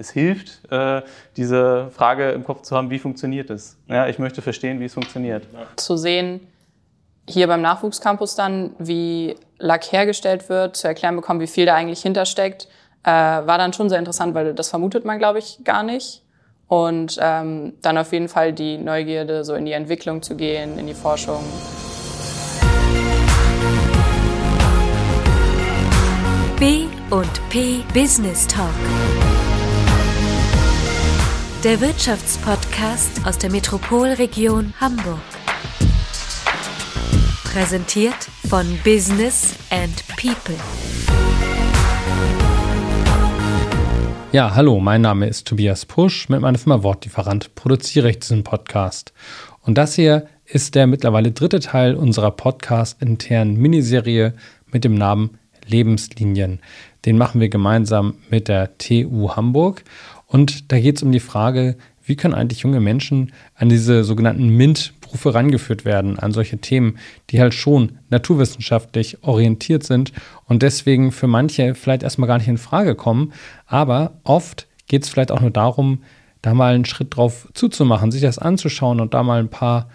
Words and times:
Es 0.00 0.10
hilft, 0.10 0.60
äh, 0.70 1.02
diese 1.36 1.90
Frage 1.90 2.30
im 2.30 2.44
Kopf 2.44 2.62
zu 2.62 2.76
haben, 2.76 2.88
wie 2.88 3.00
funktioniert 3.00 3.50
es? 3.50 3.76
Ja, 3.88 4.06
ich 4.06 4.20
möchte 4.20 4.42
verstehen, 4.42 4.78
wie 4.78 4.84
es 4.84 4.94
funktioniert. 4.94 5.44
Zu 5.74 5.96
sehen, 5.96 6.46
hier 7.28 7.48
beim 7.48 7.62
Nachwuchscampus 7.62 8.36
dann, 8.36 8.70
wie 8.78 9.34
Lack 9.58 9.90
hergestellt 9.90 10.48
wird, 10.48 10.76
zu 10.76 10.86
erklären 10.86 11.16
bekommen, 11.16 11.40
wie 11.40 11.48
viel 11.48 11.66
da 11.66 11.74
eigentlich 11.74 12.00
hintersteckt, 12.00 12.68
äh, 13.02 13.10
war 13.10 13.58
dann 13.58 13.72
schon 13.72 13.88
sehr 13.88 13.98
interessant, 13.98 14.34
weil 14.34 14.54
das 14.54 14.70
vermutet 14.70 15.04
man, 15.04 15.18
glaube 15.18 15.40
ich, 15.40 15.58
gar 15.64 15.82
nicht. 15.82 16.22
Und 16.68 17.18
ähm, 17.20 17.72
dann 17.82 17.98
auf 17.98 18.12
jeden 18.12 18.28
Fall 18.28 18.52
die 18.52 18.78
Neugierde, 18.78 19.42
so 19.44 19.54
in 19.54 19.64
die 19.64 19.72
Entwicklung 19.72 20.22
zu 20.22 20.36
gehen, 20.36 20.78
in 20.78 20.86
die 20.86 20.94
Forschung. 20.94 21.42
B 26.60 26.84
und 27.10 27.48
P 27.48 27.82
Business 27.94 28.46
Talk. 28.46 28.74
Der 31.64 31.80
Wirtschaftspodcast 31.80 33.26
aus 33.26 33.36
der 33.36 33.50
Metropolregion 33.50 34.72
Hamburg. 34.80 35.18
Präsentiert 37.42 38.14
von 38.48 38.64
Business 38.84 39.56
and 39.70 40.04
People. 40.16 40.54
Ja, 44.30 44.54
hallo, 44.54 44.78
mein 44.78 45.00
Name 45.00 45.26
ist 45.26 45.48
Tobias 45.48 45.84
Pusch. 45.84 46.28
Mit 46.28 46.42
meiner 46.42 46.58
Firma 46.58 46.84
Wortlieferant 46.84 47.52
produziere 47.56 48.10
ich 48.10 48.20
diesen 48.20 48.44
Podcast. 48.44 49.12
Und 49.62 49.78
das 49.78 49.96
hier 49.96 50.28
ist 50.44 50.76
der 50.76 50.86
mittlerweile 50.86 51.32
dritte 51.32 51.58
Teil 51.58 51.96
unserer 51.96 52.30
podcast-internen 52.30 53.56
Miniserie 53.56 54.34
mit 54.70 54.84
dem 54.84 54.94
Namen 54.94 55.38
Lebenslinien. 55.66 56.60
Den 57.04 57.18
machen 57.18 57.40
wir 57.40 57.48
gemeinsam 57.48 58.14
mit 58.30 58.48
der 58.48 58.78
TU 58.78 59.30
Hamburg. 59.34 59.82
Und 60.28 60.70
da 60.70 60.78
geht 60.78 60.98
es 60.98 61.02
um 61.02 61.10
die 61.10 61.20
Frage, 61.20 61.76
wie 62.04 62.14
können 62.16 62.34
eigentlich 62.34 62.60
junge 62.60 62.80
Menschen 62.80 63.32
an 63.54 63.68
diese 63.68 64.04
sogenannten 64.04 64.48
MINT-Berufe 64.48 65.34
rangeführt 65.34 65.84
werden, 65.84 66.18
an 66.18 66.32
solche 66.32 66.58
Themen, 66.58 66.98
die 67.30 67.40
halt 67.40 67.54
schon 67.54 67.98
naturwissenschaftlich 68.10 69.22
orientiert 69.24 69.84
sind 69.84 70.12
und 70.44 70.62
deswegen 70.62 71.12
für 71.12 71.26
manche 71.26 71.74
vielleicht 71.74 72.02
erstmal 72.02 72.28
gar 72.28 72.38
nicht 72.38 72.48
in 72.48 72.58
Frage 72.58 72.94
kommen. 72.94 73.32
Aber 73.66 74.20
oft 74.22 74.66
geht 74.86 75.02
es 75.02 75.08
vielleicht 75.08 75.32
auch 75.32 75.40
nur 75.40 75.50
darum, 75.50 76.02
da 76.40 76.54
mal 76.54 76.74
einen 76.74 76.84
Schritt 76.84 77.16
drauf 77.16 77.48
zuzumachen, 77.52 78.12
sich 78.12 78.22
das 78.22 78.38
anzuschauen 78.38 79.00
und 79.00 79.12
da 79.12 79.22
mal 79.22 79.40
ein 79.40 79.50
paar 79.50 79.88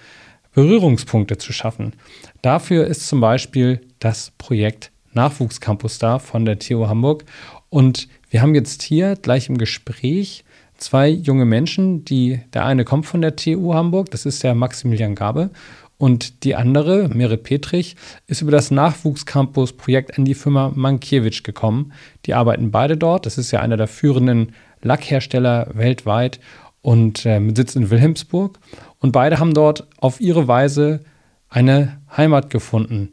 Berührungspunkte 0.53 1.37
zu 1.37 1.53
schaffen. 1.53 1.93
Dafür 2.41 2.85
ist 2.85 3.07
zum 3.07 3.21
Beispiel 3.21 3.81
das 3.99 4.31
Projekt 4.37 4.91
Nachwuchscampus 5.13 5.99
da 5.99 6.19
von 6.19 6.45
der 6.45 6.59
TU 6.59 6.87
Hamburg. 6.87 7.23
Und 7.69 8.07
wir 8.33 8.41
haben 8.41 8.55
jetzt 8.55 8.81
hier 8.81 9.15
gleich 9.15 9.47
im 9.47 9.59
Gespräch 9.59 10.43
zwei 10.75 11.07
junge 11.07 11.45
Menschen, 11.45 12.03
die 12.03 12.41
der 12.51 12.65
eine 12.65 12.83
kommt 12.83 13.05
von 13.05 13.21
der 13.21 13.35
TU 13.35 13.75
Hamburg, 13.75 14.09
das 14.09 14.25
ist 14.25 14.41
der 14.43 14.55
Maximilian 14.55 15.13
Gabe, 15.13 15.51
und 15.99 16.43
die 16.43 16.55
andere, 16.55 17.09
Merit 17.09 17.43
Petrich, 17.43 17.95
ist 18.25 18.41
über 18.41 18.49
das 18.49 18.71
Nachwuchscampus-Projekt 18.71 20.17
an 20.17 20.25
die 20.25 20.33
Firma 20.33 20.71
Mankiewicz 20.73 21.43
gekommen. 21.43 21.93
Die 22.25 22.33
arbeiten 22.33 22.71
beide 22.71 22.97
dort. 22.97 23.27
Das 23.27 23.37
ist 23.37 23.51
ja 23.51 23.59
einer 23.59 23.77
der 23.77 23.87
führenden 23.87 24.53
Lackhersteller 24.81 25.67
weltweit 25.75 26.39
und 26.81 27.27
äh, 27.27 27.39
mit 27.39 27.55
Sitz 27.55 27.75
in 27.75 27.91
Wilhelmsburg. 27.91 28.57
Und 28.97 29.11
beide 29.11 29.37
haben 29.37 29.53
dort 29.53 29.87
auf 29.97 30.19
ihre 30.19 30.47
Weise 30.47 31.01
eine 31.49 32.01
Heimat 32.17 32.49
gefunden. 32.49 33.11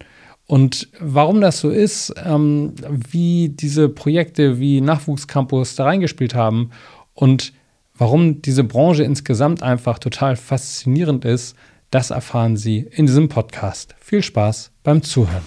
Und 0.50 0.88
warum 0.98 1.40
das 1.40 1.60
so 1.60 1.70
ist, 1.70 2.12
ähm, 2.24 2.74
wie 3.08 3.50
diese 3.50 3.88
Projekte 3.88 4.58
wie 4.58 4.80
Nachwuchscampus 4.80 5.76
da 5.76 5.84
reingespielt 5.84 6.34
haben 6.34 6.70
und 7.14 7.52
warum 7.96 8.42
diese 8.42 8.64
Branche 8.64 9.04
insgesamt 9.04 9.62
einfach 9.62 10.00
total 10.00 10.34
faszinierend 10.34 11.24
ist, 11.24 11.54
das 11.92 12.10
erfahren 12.10 12.56
Sie 12.56 12.78
in 12.80 13.06
diesem 13.06 13.28
Podcast. 13.28 13.94
Viel 14.00 14.24
Spaß 14.24 14.72
beim 14.82 15.04
Zuhören. 15.04 15.44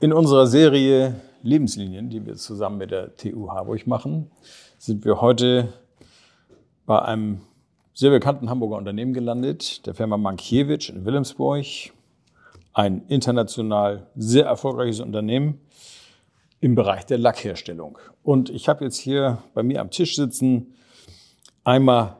In 0.00 0.12
unserer 0.12 0.48
Serie 0.48 1.14
Lebenslinien, 1.44 2.10
die 2.10 2.26
wir 2.26 2.34
zusammen 2.34 2.78
mit 2.78 2.90
der 2.90 3.14
TU 3.14 3.50
Harburg 3.50 3.86
machen, 3.86 4.32
sind 4.78 5.04
wir 5.04 5.20
heute 5.20 5.72
bei 6.86 7.00
einem 7.00 7.42
sehr 8.00 8.08
bekannten 8.08 8.48
Hamburger 8.48 8.78
Unternehmen 8.78 9.12
gelandet, 9.12 9.84
der 9.86 9.92
Firma 9.92 10.16
Mankiewicz 10.16 10.88
in 10.88 11.04
Wilhelmsburg. 11.04 11.66
Ein 12.72 13.02
international 13.08 14.06
sehr 14.16 14.46
erfolgreiches 14.46 15.00
Unternehmen 15.00 15.60
im 16.60 16.74
Bereich 16.74 17.04
der 17.04 17.18
Lackherstellung. 17.18 17.98
Und 18.22 18.48
ich 18.48 18.70
habe 18.70 18.84
jetzt 18.84 18.96
hier 18.96 19.42
bei 19.52 19.62
mir 19.62 19.82
am 19.82 19.90
Tisch 19.90 20.16
sitzen 20.16 20.72
einmal 21.62 22.16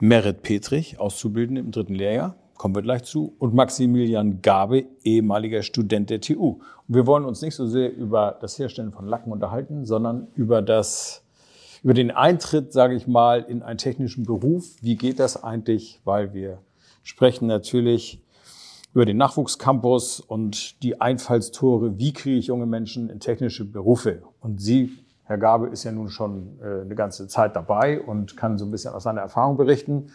Merit 0.00 0.42
Petrich, 0.42 0.98
Auszubildende 0.98 1.60
im 1.60 1.70
dritten 1.70 1.94
Lehrjahr, 1.94 2.34
kommen 2.56 2.74
wir 2.74 2.82
gleich 2.82 3.04
zu, 3.04 3.36
und 3.38 3.54
Maximilian 3.54 4.42
Gabe, 4.42 4.86
ehemaliger 5.04 5.62
Student 5.62 6.10
der 6.10 6.20
TU. 6.20 6.58
Und 6.88 6.94
wir 6.96 7.06
wollen 7.06 7.24
uns 7.24 7.42
nicht 7.42 7.54
so 7.54 7.68
sehr 7.68 7.94
über 7.94 8.36
das 8.40 8.58
Herstellen 8.58 8.90
von 8.90 9.06
Lacken 9.06 9.30
unterhalten, 9.30 9.84
sondern 9.84 10.26
über 10.34 10.62
das 10.62 11.22
über 11.82 11.94
den 11.94 12.10
Eintritt, 12.10 12.72
sage 12.72 12.94
ich 12.94 13.06
mal, 13.06 13.44
in 13.48 13.62
einen 13.62 13.78
technischen 13.78 14.24
Beruf. 14.24 14.76
Wie 14.80 14.96
geht 14.96 15.18
das 15.18 15.42
eigentlich? 15.42 16.00
Weil 16.04 16.32
wir 16.34 16.58
sprechen 17.02 17.46
natürlich 17.46 18.22
über 18.94 19.04
den 19.04 19.16
Nachwuchscampus 19.16 20.20
und 20.20 20.82
die 20.82 21.00
Einfallstore. 21.00 21.98
Wie 21.98 22.12
kriege 22.12 22.36
ich 22.38 22.46
junge 22.46 22.66
Menschen 22.66 23.10
in 23.10 23.20
technische 23.20 23.64
Berufe? 23.64 24.22
Und 24.40 24.60
Sie, 24.60 24.90
Herr 25.24 25.38
Gabe, 25.38 25.68
ist 25.68 25.84
ja 25.84 25.92
nun 25.92 26.08
schon 26.08 26.58
äh, 26.60 26.82
eine 26.82 26.94
ganze 26.94 27.28
Zeit 27.28 27.54
dabei 27.54 28.00
und 28.00 28.36
kann 28.36 28.58
so 28.58 28.64
ein 28.64 28.70
bisschen 28.70 28.94
aus 28.94 29.04
seiner 29.04 29.20
Erfahrung 29.20 29.56
berichten. 29.56 30.10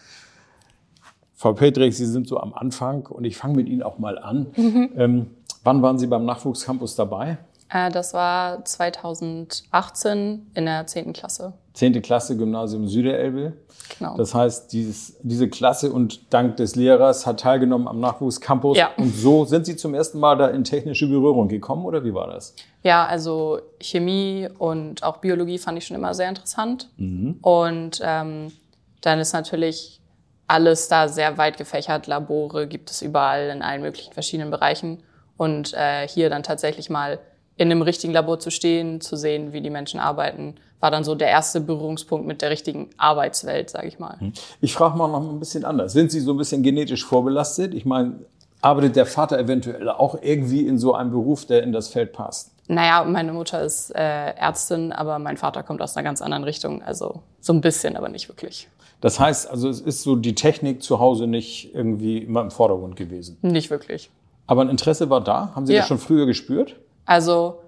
Frau 1.33 1.53
Petrich, 1.53 1.95
Sie 1.97 2.05
sind 2.05 2.27
so 2.27 2.39
am 2.39 2.53
Anfang 2.53 3.05
und 3.07 3.25
ich 3.25 3.37
fange 3.37 3.55
mit 3.57 3.67
Ihnen 3.67 3.83
auch 3.83 3.99
mal 3.99 4.17
an. 4.17 4.47
Mhm. 4.55 4.89
Ähm, 4.95 5.25
wann 5.63 5.81
waren 5.81 5.97
Sie 5.97 6.07
beim 6.07 6.25
Nachwuchscampus 6.25 6.95
dabei? 6.95 7.37
Äh, 7.73 7.89
das 7.89 8.13
war 8.13 8.63
2018 8.63 10.51
in 10.53 10.65
der 10.65 10.85
10. 10.85 11.13
Klasse. 11.13 11.53
10. 11.73 12.01
Klasse 12.03 12.37
Gymnasium 12.37 12.87
Süderelbe. 12.87 13.53
Genau. 13.97 14.15
Das 14.15 14.35
heißt, 14.35 14.71
dieses, 14.71 15.17
diese 15.23 15.49
Klasse 15.49 15.91
und 15.91 16.31
dank 16.31 16.57
des 16.57 16.75
Lehrers 16.75 17.25
hat 17.25 17.39
teilgenommen 17.39 17.87
am 17.87 17.99
Nachwuchscampus. 17.99 18.77
Ja. 18.77 18.91
Und 18.97 19.15
so 19.15 19.45
sind 19.45 19.65
Sie 19.65 19.75
zum 19.75 19.95
ersten 19.95 20.19
Mal 20.19 20.37
da 20.37 20.47
in 20.49 20.63
technische 20.63 21.07
Berührung 21.07 21.47
gekommen 21.47 21.85
oder 21.85 22.03
wie 22.03 22.13
war 22.13 22.27
das? 22.27 22.55
Ja, 22.83 23.05
also 23.05 23.59
Chemie 23.81 24.47
und 24.59 25.01
auch 25.01 25.17
Biologie 25.17 25.57
fand 25.57 25.79
ich 25.79 25.87
schon 25.87 25.97
immer 25.97 26.13
sehr 26.13 26.29
interessant. 26.29 26.89
Mhm. 26.97 27.39
Und 27.41 27.99
ähm, 28.03 28.51
dann 29.01 29.19
ist 29.19 29.33
natürlich 29.33 29.99
alles 30.47 30.89
da 30.89 31.07
sehr 31.07 31.39
weit 31.39 31.57
gefächert. 31.57 32.05
Labore 32.05 32.67
gibt 32.67 32.91
es 32.91 33.01
überall 33.01 33.49
in 33.49 33.63
allen 33.63 33.81
möglichen 33.81 34.13
verschiedenen 34.13 34.51
Bereichen. 34.51 35.01
Und 35.37 35.73
äh, 35.73 36.07
hier 36.07 36.29
dann 36.29 36.43
tatsächlich 36.43 36.91
mal 36.91 37.19
in 37.57 37.71
einem 37.71 37.81
richtigen 37.81 38.13
Labor 38.13 38.39
zu 38.39 38.51
stehen, 38.51 39.01
zu 39.01 39.15
sehen, 39.15 39.53
wie 39.53 39.61
die 39.61 39.69
Menschen 39.69 39.99
arbeiten, 39.99 40.55
war 40.79 40.91
dann 40.91 41.03
so 41.03 41.15
der 41.15 41.29
erste 41.29 41.61
Berührungspunkt 41.61 42.27
mit 42.27 42.41
der 42.41 42.49
richtigen 42.49 42.89
Arbeitswelt, 42.97 43.69
sage 43.69 43.87
ich 43.87 43.99
mal. 43.99 44.19
Hm. 44.19 44.33
Ich 44.59 44.73
frage 44.73 44.97
mal 44.97 45.07
noch 45.07 45.29
ein 45.29 45.39
bisschen 45.39 45.63
anders. 45.63 45.93
Sind 45.93 46.11
Sie 46.11 46.19
so 46.19 46.33
ein 46.33 46.37
bisschen 46.37 46.63
genetisch 46.63 47.05
vorbelastet? 47.05 47.73
Ich 47.73 47.85
meine, 47.85 48.15
arbeitet 48.61 48.95
der 48.95 49.05
Vater 49.05 49.39
eventuell 49.39 49.89
auch 49.89 50.17
irgendwie 50.21 50.65
in 50.65 50.77
so 50.77 50.93
einem 50.93 51.11
Beruf, 51.11 51.45
der 51.45 51.63
in 51.63 51.71
das 51.71 51.89
Feld 51.89 52.13
passt? 52.13 52.51
Naja, 52.67 53.03
meine 53.03 53.33
Mutter 53.33 53.61
ist 53.61 53.93
äh, 53.93 54.31
Ärztin, 54.35 54.93
aber 54.93 55.19
mein 55.19 55.37
Vater 55.37 55.63
kommt 55.63 55.81
aus 55.81 55.95
einer 55.95 56.03
ganz 56.03 56.21
anderen 56.21 56.43
Richtung. 56.43 56.81
Also 56.81 57.21
so 57.41 57.53
ein 57.53 57.61
bisschen, 57.61 57.97
aber 57.97 58.09
nicht 58.09 58.29
wirklich. 58.29 58.69
Das 59.01 59.19
heißt, 59.19 59.49
also 59.49 59.67
es 59.67 59.81
ist 59.81 60.03
so 60.03 60.15
die 60.15 60.33
Technik 60.33 60.81
zu 60.81 60.99
Hause 60.99 61.27
nicht 61.27 61.75
irgendwie 61.75 62.19
immer 62.19 62.41
im 62.41 62.51
Vordergrund 62.51 62.95
gewesen? 62.95 63.37
Nicht 63.41 63.69
wirklich. 63.69 64.09
Aber 64.47 64.61
ein 64.61 64.69
Interesse 64.69 65.09
war 65.09 65.21
da? 65.21 65.51
Haben 65.55 65.65
Sie 65.65 65.73
ja. 65.73 65.79
das 65.79 65.89
schon 65.89 65.97
früher 65.97 66.25
gespürt? 66.25 66.77
Also 67.05 67.61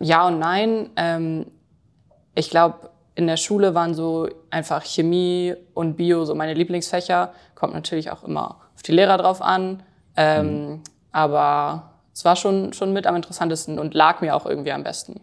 ja 0.00 0.26
und 0.26 0.38
nein. 0.38 0.90
Ähm, 0.96 1.46
ich 2.34 2.50
glaube, 2.50 2.90
in 3.14 3.26
der 3.26 3.36
Schule 3.36 3.74
waren 3.74 3.94
so 3.94 4.28
einfach 4.50 4.84
Chemie 4.84 5.54
und 5.74 5.96
Bio 5.96 6.24
so 6.24 6.34
meine 6.34 6.54
Lieblingsfächer. 6.54 7.32
Kommt 7.54 7.74
natürlich 7.74 8.10
auch 8.10 8.24
immer 8.24 8.56
auf 8.74 8.82
die 8.82 8.92
Lehrer 8.92 9.18
drauf 9.18 9.42
an. 9.42 9.82
Ähm, 10.16 10.68
mhm. 10.68 10.80
Aber 11.12 11.90
es 12.12 12.24
war 12.24 12.36
schon, 12.36 12.72
schon 12.72 12.92
mit 12.92 13.06
am 13.06 13.16
interessantesten 13.16 13.78
und 13.78 13.94
lag 13.94 14.20
mir 14.20 14.34
auch 14.34 14.46
irgendwie 14.46 14.72
am 14.72 14.84
besten. 14.84 15.20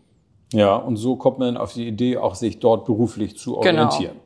Ja, 0.53 0.75
und 0.75 0.95
so 0.97 1.15
kommt 1.15 1.39
man 1.39 1.57
auf 1.57 1.73
die 1.73 1.87
Idee, 1.87 2.17
auch 2.17 2.35
sich 2.35 2.59
dort 2.59 2.85
beruflich 2.85 3.37
zu 3.37 3.59
genau. 3.59 3.83
orientieren. 3.83 4.13
Genau. 4.13 4.23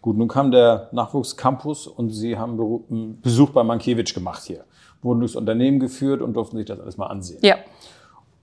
Gut, 0.00 0.16
nun 0.16 0.28
kam 0.28 0.50
der 0.50 0.88
Nachwuchscampus 0.92 1.86
und 1.86 2.10
Sie 2.10 2.38
haben 2.38 3.18
Besuch 3.20 3.50
bei 3.50 3.64
Mankiewicz 3.64 4.14
gemacht 4.14 4.44
hier. 4.44 4.64
Wurden 5.02 5.20
durchs 5.20 5.36
Unternehmen 5.36 5.80
geführt 5.80 6.22
und 6.22 6.34
durften 6.34 6.56
sich 6.56 6.66
das 6.66 6.80
alles 6.80 6.96
mal 6.96 7.06
ansehen. 7.06 7.40
Ja. 7.42 7.56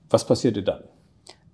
Was 0.09 0.25
passierte 0.25 0.63
dann? 0.63 0.83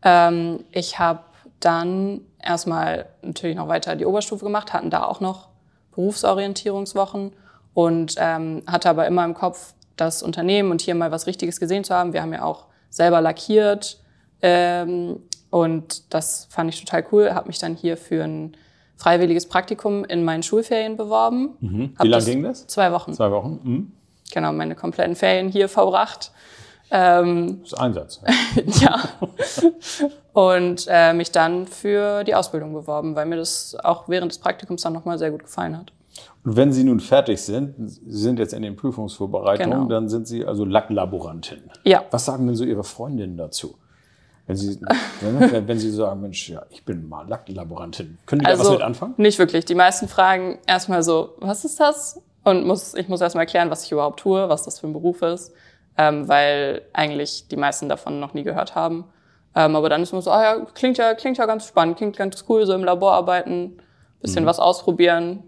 Ähm, 0.03 0.63
ich 0.71 1.00
habe 1.00 1.21
dann 1.59 2.21
erstmal 2.42 3.07
natürlich 3.21 3.56
noch 3.56 3.68
weiter 3.68 3.95
die 3.95 4.06
Oberstufe 4.06 4.45
gemacht, 4.45 4.74
hatten 4.74 4.89
da 4.89 5.06
auch 5.06 5.19
noch 5.19 5.50
Berufsorientierungswochen 5.92 7.33
und 7.74 8.15
ähm, 8.18 8.63
hatte 8.68 8.89
aber 8.89 9.07
immer 9.07 9.25
im 9.25 9.33
Kopf 9.33 9.74
das 9.95 10.24
Unternehmen 10.24 10.71
und 10.71 10.81
hier 10.81 10.95
mal 10.95 11.12
was 11.12 11.27
Richtiges 11.27 11.59
gesehen 11.59 11.83
zu 11.83 11.94
haben. 11.94 12.13
Wir 12.13 12.21
haben 12.21 12.33
ja 12.33 12.44
auch 12.44 12.65
selber 12.89 13.21
lackiert, 13.21 14.00
Ähm, 14.42 15.19
und 15.51 16.13
das 16.13 16.47
fand 16.50 16.74
ich 16.74 16.80
total 16.80 17.06
cool. 17.12 17.33
Habe 17.33 17.47
mich 17.47 17.59
dann 17.59 17.75
hier 17.75 17.97
für 17.97 18.24
ein 18.24 18.56
freiwilliges 18.95 19.47
Praktikum 19.47 20.06
in 20.06 20.24
meinen 20.24 20.44
Schulferien 20.44 20.95
beworben. 20.95 21.57
Mhm. 21.59 21.94
Wie 22.01 22.07
lange 22.07 22.25
ging 22.25 22.44
das? 22.44 22.68
Zwei 22.68 22.92
Wochen. 22.92 23.13
Zwei 23.13 23.31
Wochen. 23.31 23.59
Mhm. 23.63 23.92
Genau, 24.31 24.54
meine 24.54 24.75
kompletten 24.75 25.15
Ferien 25.15 25.50
hier 25.50 25.68
verbracht. 25.68 26.31
Ähm, 26.92 27.60
Das 27.62 27.72
ist 27.74 27.80
Einsatz. 27.80 28.22
ja. 28.82 29.00
Und 30.34 30.86
äh, 30.90 31.14
mich 31.14 31.32
dann 31.32 31.68
für 31.68 32.24
die 32.24 32.36
Ausbildung 32.36 32.74
beworben, 32.74 33.16
weil 33.16 33.26
mir 33.26 33.38
das 33.38 33.76
auch 33.84 34.08
während 34.08 34.32
des 34.32 34.40
Praktikums 34.40 34.82
dann 34.82 34.94
nochmal 34.94 35.18
sehr 35.18 35.32
gut 35.32 35.44
gefallen 35.44 35.78
hat. 35.78 35.92
Und 36.44 36.56
wenn 36.56 36.72
Sie 36.74 36.84
nun 36.84 37.00
fertig 37.00 37.42
sind, 37.42 37.76
Sie 37.90 38.00
sind 38.18 38.40
jetzt 38.40 38.54
in 38.54 38.62
den 38.62 38.76
Prüfungsvorbereitungen, 38.76 39.72
Genau. 39.72 39.90
dann 39.90 40.10
sind 40.10 40.28
Sie 40.28 40.46
also 40.46 40.66
Lacklaborantin. 40.66 41.62
Ja. 41.84 42.04
Was 42.12 42.26
sagen 42.26 42.48
denn 42.48 42.56
so 42.56 42.64
Ihre 42.64 42.84
Freundinnen 42.84 43.38
dazu? 43.38 43.76
Wenn 44.48 44.56
Sie, 44.56 44.80
wenn, 45.22 45.80
Sie 45.80 45.92
sagen, 45.92 46.22
Mensch, 46.22 46.50
ja, 46.50 46.64
ich 46.72 46.84
bin 46.84 47.08
mal 47.08 47.28
Lacklaborantin, 47.28 48.18
können 48.26 48.40
die 48.40 48.46
da 48.46 48.54
was 48.54 48.60
Also 48.62 48.72
mit 48.74 48.82
anfangen? 48.82 49.14
nicht 49.18 49.38
wirklich. 49.40 49.66
Die 49.66 49.76
meisten 49.76 50.08
fragen 50.08 50.60
erstmal 50.66 51.04
so, 51.04 51.36
was 51.40 51.64
ist 51.64 51.80
das? 51.80 52.20
Und 52.44 52.66
muss, 52.66 52.96
ich 52.96 53.08
muss 53.08 53.22
erstmal 53.22 53.44
erklären, 53.44 53.70
was 53.70 53.86
ich 53.86 53.92
überhaupt 53.92 54.20
tue, 54.20 54.50
was 54.50 54.64
das 54.64 54.80
für 54.80 54.88
ein 54.88 54.94
Beruf 54.94 55.22
ist, 55.22 55.54
ähm, 55.98 56.28
weil 56.28 56.84
eigentlich 56.94 57.48
die 57.48 57.58
meisten 57.58 57.90
davon 57.90 58.20
noch 58.20 58.34
nie 58.34 58.44
gehört 58.44 58.76
haben. 58.76 59.06
Ähm, 59.56 59.76
aber 59.76 59.90
dann 59.90 60.02
ist 60.02 60.14
man 60.14 60.22
so, 60.22 60.32
ah 60.32 60.44
ja, 60.44 60.66
klingt 60.74 60.98
ja, 60.98 61.14
klingt 61.14 61.38
ja 61.38 61.46
ganz 61.46 61.68
spannend, 61.68 61.98
klingt 61.98 62.18
ganz 62.18 62.46
cool, 62.48 62.66
so 62.66 62.74
im 62.74 62.84
Labor 62.84 63.14
arbeiten, 63.14 63.78
bisschen 64.22 64.46
was 64.46 64.60
ausprobieren. 64.60 65.44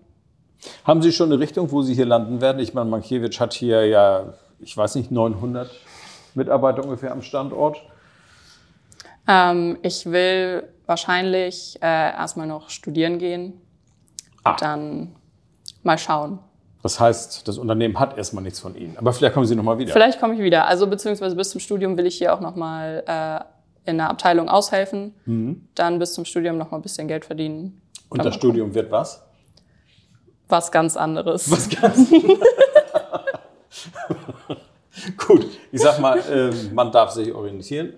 Haben 0.86 1.01
Sie 1.01 1.12
schon 1.12 1.31
eine 1.31 1.40
Richtung, 1.40 1.72
wo 1.72 1.81
Sie 1.81 1.94
hier 1.94 2.06
landen 2.06 2.42
werden? 2.42 2.60
Ich 2.60 2.74
meine, 2.74 2.90
Mankiewicz 2.90 3.40
hat 3.40 3.54
hier 3.54 3.86
ja, 3.86 4.34
ich 4.60 4.75
weiß 4.75 4.95
nicht, 4.95 5.12
900 5.12 5.69
Mitarbeiter 6.36 6.84
ungefähr 6.84 7.12
am 7.12 7.22
Standort. 7.22 7.81
Ähm, 9.28 9.78
ich 9.81 10.06
will 10.06 10.68
wahrscheinlich 10.86 11.78
äh, 11.81 11.86
erstmal 11.86 12.48
noch 12.48 12.69
studieren 12.69 13.19
gehen. 13.19 13.62
Ah. 14.44 14.56
Dann 14.60 15.16
mal 15.84 15.98
schauen. 15.98 16.40
Das 16.83 17.00
heißt, 17.00 17.47
das 17.47 17.57
Unternehmen 17.57 17.97
hat 17.97 18.18
erstmal 18.18 18.44
nichts 18.44 18.59
von 18.59 18.75
Ihnen. 18.75 18.97
Aber 18.97 19.13
vielleicht 19.13 19.33
kommen 19.33 19.45
Sie 19.45 19.56
nochmal 19.56 19.77
wieder. 19.80 19.94
Vielleicht 19.94 20.19
komme 20.19 20.33
ich 20.35 20.41
wieder. 20.41 20.68
Also 20.68 20.85
beziehungsweise 20.85 21.33
bis 21.35 21.50
zum 21.50 21.62
Studium 21.62 21.97
will 21.97 22.06
ich 22.06 22.18
hier 22.18 22.33
auch 22.33 22.41
nochmal 22.41 23.03
äh, 23.07 23.89
in 23.89 23.97
der 23.97 24.09
Abteilung 24.09 24.50
aushelfen. 24.50 25.13
Dann 25.75 26.00
bis 26.00 26.13
zum 26.13 26.25
Studium 26.25 26.57
nochmal 26.57 26.81
ein 26.81 26.83
bisschen 26.83 27.07
Geld 27.07 27.24
verdienen. 27.24 27.81
Und 28.09 28.24
das 28.25 28.35
Studium 28.35 28.75
wird 28.75 28.91
was? 28.91 29.24
Was 30.50 30.71
ganz 30.74 30.97
anderes. 30.97 31.50
Was 31.50 31.69
ganz. 31.69 32.12
Gut, 35.25 35.47
ich 35.71 35.81
sag 35.81 36.00
mal, 36.00 36.21
ähm, 36.31 36.74
man 36.74 36.91
darf 36.91 37.12
sich 37.12 37.33
orientieren. 37.33 37.94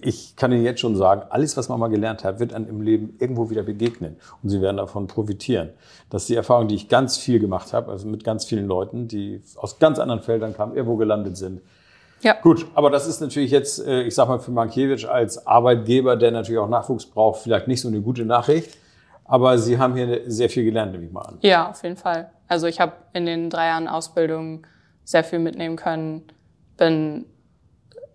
Ich 0.00 0.36
kann 0.36 0.52
Ihnen 0.52 0.64
jetzt 0.64 0.80
schon 0.80 0.94
sagen, 0.94 1.22
alles, 1.30 1.56
was 1.56 1.68
man 1.68 1.80
mal 1.80 1.88
gelernt 1.88 2.22
hat, 2.22 2.38
wird 2.38 2.52
einem 2.52 2.68
im 2.68 2.80
Leben 2.82 3.16
irgendwo 3.18 3.48
wieder 3.50 3.62
begegnen. 3.62 4.16
Und 4.42 4.50
Sie 4.50 4.60
werden 4.60 4.76
davon 4.76 5.06
profitieren. 5.06 5.70
Das 6.10 6.22
ist 6.22 6.28
die 6.28 6.36
Erfahrung, 6.36 6.68
die 6.68 6.74
ich 6.74 6.88
ganz 6.88 7.16
viel 7.16 7.38
gemacht 7.38 7.72
habe, 7.72 7.90
also 7.90 8.06
mit 8.06 8.22
ganz 8.22 8.44
vielen 8.44 8.66
Leuten, 8.66 9.08
die 9.08 9.42
aus 9.56 9.78
ganz 9.78 9.98
anderen 9.98 10.22
Feldern 10.22 10.54
kamen, 10.54 10.76
irgendwo 10.76 10.96
gelandet 10.96 11.36
sind. 11.36 11.62
Ja. 12.20 12.34
Gut, 12.40 12.66
aber 12.74 12.90
das 12.90 13.06
ist 13.06 13.20
natürlich 13.20 13.50
jetzt, 13.50 13.86
äh, 13.86 14.02
ich 14.02 14.14
sag 14.14 14.28
mal, 14.28 14.38
für 14.38 14.50
Mankiewicz 14.50 15.04
als 15.04 15.46
Arbeitgeber, 15.46 16.16
der 16.16 16.30
natürlich 16.30 16.58
auch 16.58 16.68
Nachwuchs 16.68 17.06
braucht, 17.06 17.42
vielleicht 17.42 17.68
nicht 17.68 17.80
so 17.80 17.88
eine 17.88 18.00
gute 18.00 18.24
Nachricht. 18.24 18.76
Aber 19.24 19.58
Sie 19.58 19.78
haben 19.78 19.94
hier 19.96 20.22
sehr 20.26 20.48
viel 20.48 20.64
gelernt, 20.64 20.92
nehme 20.92 21.04
ich 21.04 21.12
mal 21.12 21.22
an. 21.22 21.38
Ja, 21.40 21.70
auf 21.70 21.82
jeden 21.82 21.96
Fall. 21.96 22.30
Also 22.48 22.66
ich 22.66 22.80
habe 22.80 22.92
in 23.12 23.26
den 23.26 23.50
drei 23.50 23.66
Jahren 23.66 23.88
Ausbildung 23.88 24.66
sehr 25.04 25.24
viel 25.24 25.38
mitnehmen 25.38 25.76
können. 25.76 26.22
Bin 26.76 27.26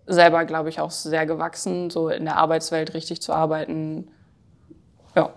selber, 0.06 0.44
glaube 0.44 0.68
ich, 0.68 0.80
auch 0.80 0.90
sehr 0.90 1.26
gewachsen, 1.26 1.90
so 1.90 2.08
in 2.08 2.24
der 2.24 2.36
Arbeitswelt 2.36 2.94
richtig 2.94 3.22
zu 3.22 3.32
arbeiten. 3.32 4.08
Ja. 5.14 5.30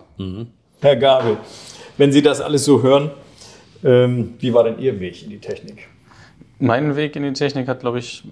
Herr 0.80 0.96
Gabel, 0.96 1.38
wenn 1.96 2.12
Sie 2.12 2.22
das 2.22 2.40
alles 2.40 2.64
so 2.64 2.82
hören, 2.82 3.10
ähm, 3.84 4.34
wie 4.38 4.52
war 4.52 4.64
denn 4.64 4.78
Ihr 4.78 4.98
Weg 5.00 5.22
in 5.22 5.30
die 5.30 5.38
Technik? 5.38 5.88
Mein 6.58 6.96
Weg 6.96 7.16
in 7.16 7.22
die 7.22 7.32
Technik 7.32 7.68
hat, 7.68 7.80
glaube 7.80 7.98
ich, 7.98 8.24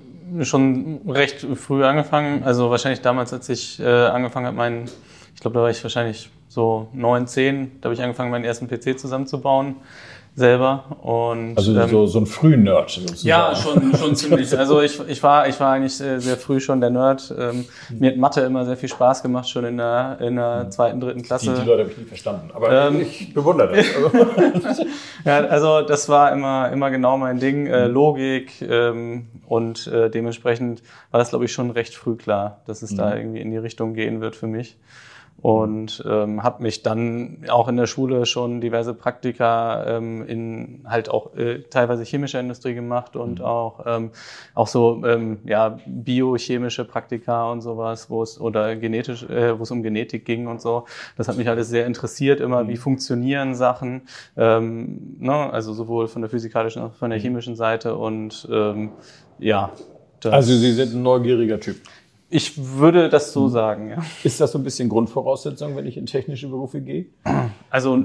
schon 0.42 1.00
recht 1.06 1.46
früh 1.54 1.84
angefangen. 1.84 2.42
Also 2.42 2.70
wahrscheinlich 2.70 3.02
damals, 3.02 3.32
als 3.32 3.48
ich 3.48 3.78
äh, 3.78 3.84
angefangen 3.84 4.46
habe, 4.46 4.56
meinen, 4.56 4.90
ich 5.34 5.40
glaube, 5.40 5.54
da 5.54 5.62
war 5.62 5.70
ich 5.70 5.82
wahrscheinlich 5.82 6.30
so 6.48 6.88
neun, 6.92 7.26
zehn, 7.26 7.72
da 7.80 7.86
habe 7.86 7.94
ich 7.94 8.02
angefangen, 8.02 8.30
meinen 8.30 8.44
ersten 8.44 8.68
PC 8.68 8.98
zusammenzubauen 8.98 9.76
selber. 10.36 10.96
Und, 11.02 11.56
Also 11.56 11.78
ähm, 11.78 11.88
so, 11.88 12.06
so 12.06 12.18
ein 12.18 12.26
Frühnerd 12.26 12.90
sozusagen. 12.90 13.26
Ja, 13.28 13.54
schon, 13.54 13.94
schon 13.96 14.16
ziemlich. 14.16 14.56
Also 14.58 14.80
ich, 14.80 15.00
ich, 15.08 15.22
war, 15.22 15.48
ich 15.48 15.60
war 15.60 15.72
eigentlich 15.72 15.96
sehr, 15.96 16.20
sehr 16.20 16.36
früh 16.36 16.58
schon 16.60 16.80
der 16.80 16.90
Nerd. 16.90 17.32
Ähm, 17.38 17.64
mir 17.90 18.10
hat 18.10 18.16
Mathe 18.16 18.40
immer 18.40 18.64
sehr 18.64 18.76
viel 18.76 18.88
Spaß 18.88 19.22
gemacht, 19.22 19.48
schon 19.48 19.64
in 19.64 19.76
der, 19.76 20.18
in 20.20 20.36
der 20.36 20.70
zweiten, 20.70 21.00
dritten 21.00 21.20
Die, 21.20 21.24
Klasse. 21.24 21.54
die 21.54 21.66
Leute 21.66 21.82
habe 21.82 21.92
ich 21.92 21.98
nie 21.98 22.04
verstanden. 22.04 22.50
Aber 22.52 22.88
Ähm, 22.88 23.00
ich 23.02 23.32
bewundere 23.32 23.76
das. 23.76 23.86
Also, 23.94 24.84
Ja, 25.24 25.38
also 25.46 25.80
das 25.82 26.08
war 26.08 26.32
immer, 26.32 26.70
immer 26.70 26.90
genau 26.90 27.16
mein 27.16 27.38
Ding, 27.38 27.66
äh, 27.66 27.86
Logik 27.86 28.60
ähm, 28.60 29.28
und 29.46 29.86
äh, 29.86 30.10
dementsprechend 30.10 30.82
war 31.10 31.18
das, 31.18 31.30
glaube 31.30 31.46
ich, 31.46 31.52
schon 31.52 31.70
recht 31.70 31.94
früh 31.94 32.16
klar, 32.16 32.60
dass 32.66 32.82
es 32.82 32.94
da 32.94 33.16
irgendwie 33.16 33.40
in 33.40 33.50
die 33.50 33.56
Richtung 33.56 33.94
gehen 33.94 34.20
wird 34.20 34.36
für 34.36 34.46
mich. 34.46 34.76
Und 35.44 36.02
ähm, 36.08 36.42
habe 36.42 36.62
mich 36.62 36.82
dann 36.82 37.44
auch 37.48 37.68
in 37.68 37.76
der 37.76 37.86
Schule 37.86 38.24
schon 38.24 38.62
diverse 38.62 38.94
Praktika 38.94 39.98
ähm, 39.98 40.26
in 40.26 40.80
halt 40.86 41.10
auch 41.10 41.34
äh, 41.36 41.60
teilweise 41.68 42.02
chemischer 42.02 42.40
Industrie 42.40 42.74
gemacht 42.74 43.14
und 43.14 43.42
auch 43.42 43.84
ähm, 43.84 44.10
auch 44.54 44.68
so 44.68 45.02
ähm, 45.04 45.40
ja 45.44 45.78
biochemische 45.84 46.86
Praktika 46.86 47.52
und 47.52 47.60
sowas, 47.60 48.08
wo 48.08 48.22
es 48.22 48.40
oder 48.40 48.74
genetisch, 48.74 49.24
äh, 49.24 49.58
wo 49.58 49.64
es 49.64 49.70
um 49.70 49.82
Genetik 49.82 50.24
ging 50.24 50.46
und 50.46 50.62
so. 50.62 50.86
Das 51.18 51.28
hat 51.28 51.36
mich 51.36 51.48
alles 51.48 51.68
sehr 51.68 51.84
interessiert, 51.84 52.40
immer 52.40 52.66
wie 52.68 52.78
funktionieren 52.78 53.54
Sachen, 53.54 54.02
ähm, 54.38 55.16
ne? 55.18 55.52
also 55.52 55.74
sowohl 55.74 56.08
von 56.08 56.22
der 56.22 56.30
physikalischen 56.30 56.74
als 56.82 56.92
auch 56.92 56.94
von 56.94 57.10
der 57.10 57.18
chemischen 57.18 57.56
Seite 57.56 57.96
und 57.96 58.48
ähm, 58.50 58.92
ja. 59.38 59.72
Das, 60.20 60.32
also 60.32 60.56
Sie 60.56 60.72
sind 60.72 60.94
ein 60.94 61.02
neugieriger 61.02 61.60
Typ. 61.60 61.76
Ich 62.30 62.78
würde 62.78 63.08
das 63.08 63.32
so 63.32 63.48
sagen, 63.48 63.90
ja. 63.90 63.98
Ist 64.22 64.40
das 64.40 64.52
so 64.52 64.58
ein 64.58 64.64
bisschen 64.64 64.88
Grundvoraussetzung, 64.88 65.76
wenn 65.76 65.86
ich 65.86 65.96
in 65.96 66.06
technische 66.06 66.48
Berufe 66.48 66.80
gehe? 66.80 67.06
Also 67.70 68.04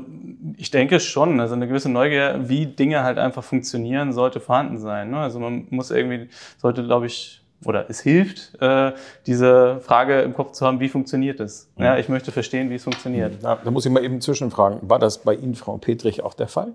ich 0.57 0.71
denke 0.71 0.99
schon, 0.99 1.39
also 1.39 1.55
eine 1.55 1.67
gewisse 1.67 1.89
Neugier, 1.89 2.39
wie 2.43 2.65
Dinge 2.65 3.03
halt 3.03 3.17
einfach 3.17 3.43
funktionieren, 3.43 4.13
sollte 4.13 4.39
vorhanden 4.39 4.77
sein. 4.77 5.11
Ne? 5.11 5.17
Also 5.17 5.39
man 5.39 5.67
muss 5.69 5.91
irgendwie, 5.91 6.29
sollte 6.57 6.83
glaube 6.83 7.07
ich, 7.07 7.41
oder 7.65 7.89
es 7.89 7.99
hilft, 7.99 8.61
äh, 8.61 8.93
diese 9.25 9.81
Frage 9.81 10.21
im 10.21 10.33
Kopf 10.33 10.51
zu 10.51 10.65
haben, 10.65 10.79
wie 10.79 10.89
funktioniert 10.89 11.39
es? 11.39 11.69
Ja, 11.77 11.97
ich 11.97 12.07
möchte 12.07 12.31
verstehen, 12.31 12.69
wie 12.69 12.75
es 12.75 12.83
funktioniert. 12.83 13.39
Na, 13.41 13.55
da 13.55 13.71
muss 13.71 13.85
ich 13.85 13.91
mal 13.91 14.03
eben 14.03 14.21
zwischenfragen. 14.21 14.79
War 14.89 14.99
das 14.99 15.19
bei 15.19 15.33
Ihnen, 15.33 15.55
Frau 15.55 15.77
Petrich, 15.77 16.23
auch 16.23 16.33
der 16.33 16.47
Fall? 16.47 16.73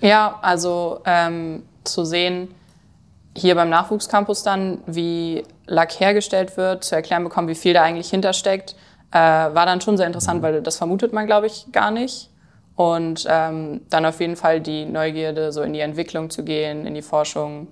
Ja, 0.00 0.38
also 0.42 1.00
ähm, 1.04 1.62
zu 1.84 2.04
sehen, 2.04 2.48
hier 3.36 3.54
beim 3.54 3.68
Nachwuchscampus 3.68 4.42
dann, 4.42 4.78
wie 4.86 5.42
Lack 5.66 5.98
hergestellt 5.98 6.56
wird, 6.56 6.84
zu 6.84 6.94
erklären 6.94 7.24
bekommen, 7.24 7.48
wie 7.48 7.54
viel 7.54 7.74
da 7.74 7.82
eigentlich 7.82 8.10
hintersteckt, 8.10 8.76
äh, 9.10 9.18
war 9.18 9.66
dann 9.66 9.80
schon 9.80 9.96
sehr 9.96 10.06
interessant, 10.06 10.42
weil 10.42 10.62
das 10.62 10.76
vermutet 10.76 11.12
man, 11.12 11.26
glaube 11.26 11.46
ich, 11.46 11.66
gar 11.72 11.90
nicht. 11.90 12.30
Und 12.76 13.24
ähm, 13.28 13.82
dann 13.90 14.04
auf 14.04 14.20
jeden 14.20 14.36
Fall 14.36 14.60
die 14.60 14.84
Neugierde, 14.84 15.52
so 15.52 15.62
in 15.62 15.72
die 15.72 15.80
Entwicklung 15.80 16.30
zu 16.30 16.42
gehen, 16.42 16.86
in 16.86 16.94
die 16.94 17.02
Forschung, 17.02 17.68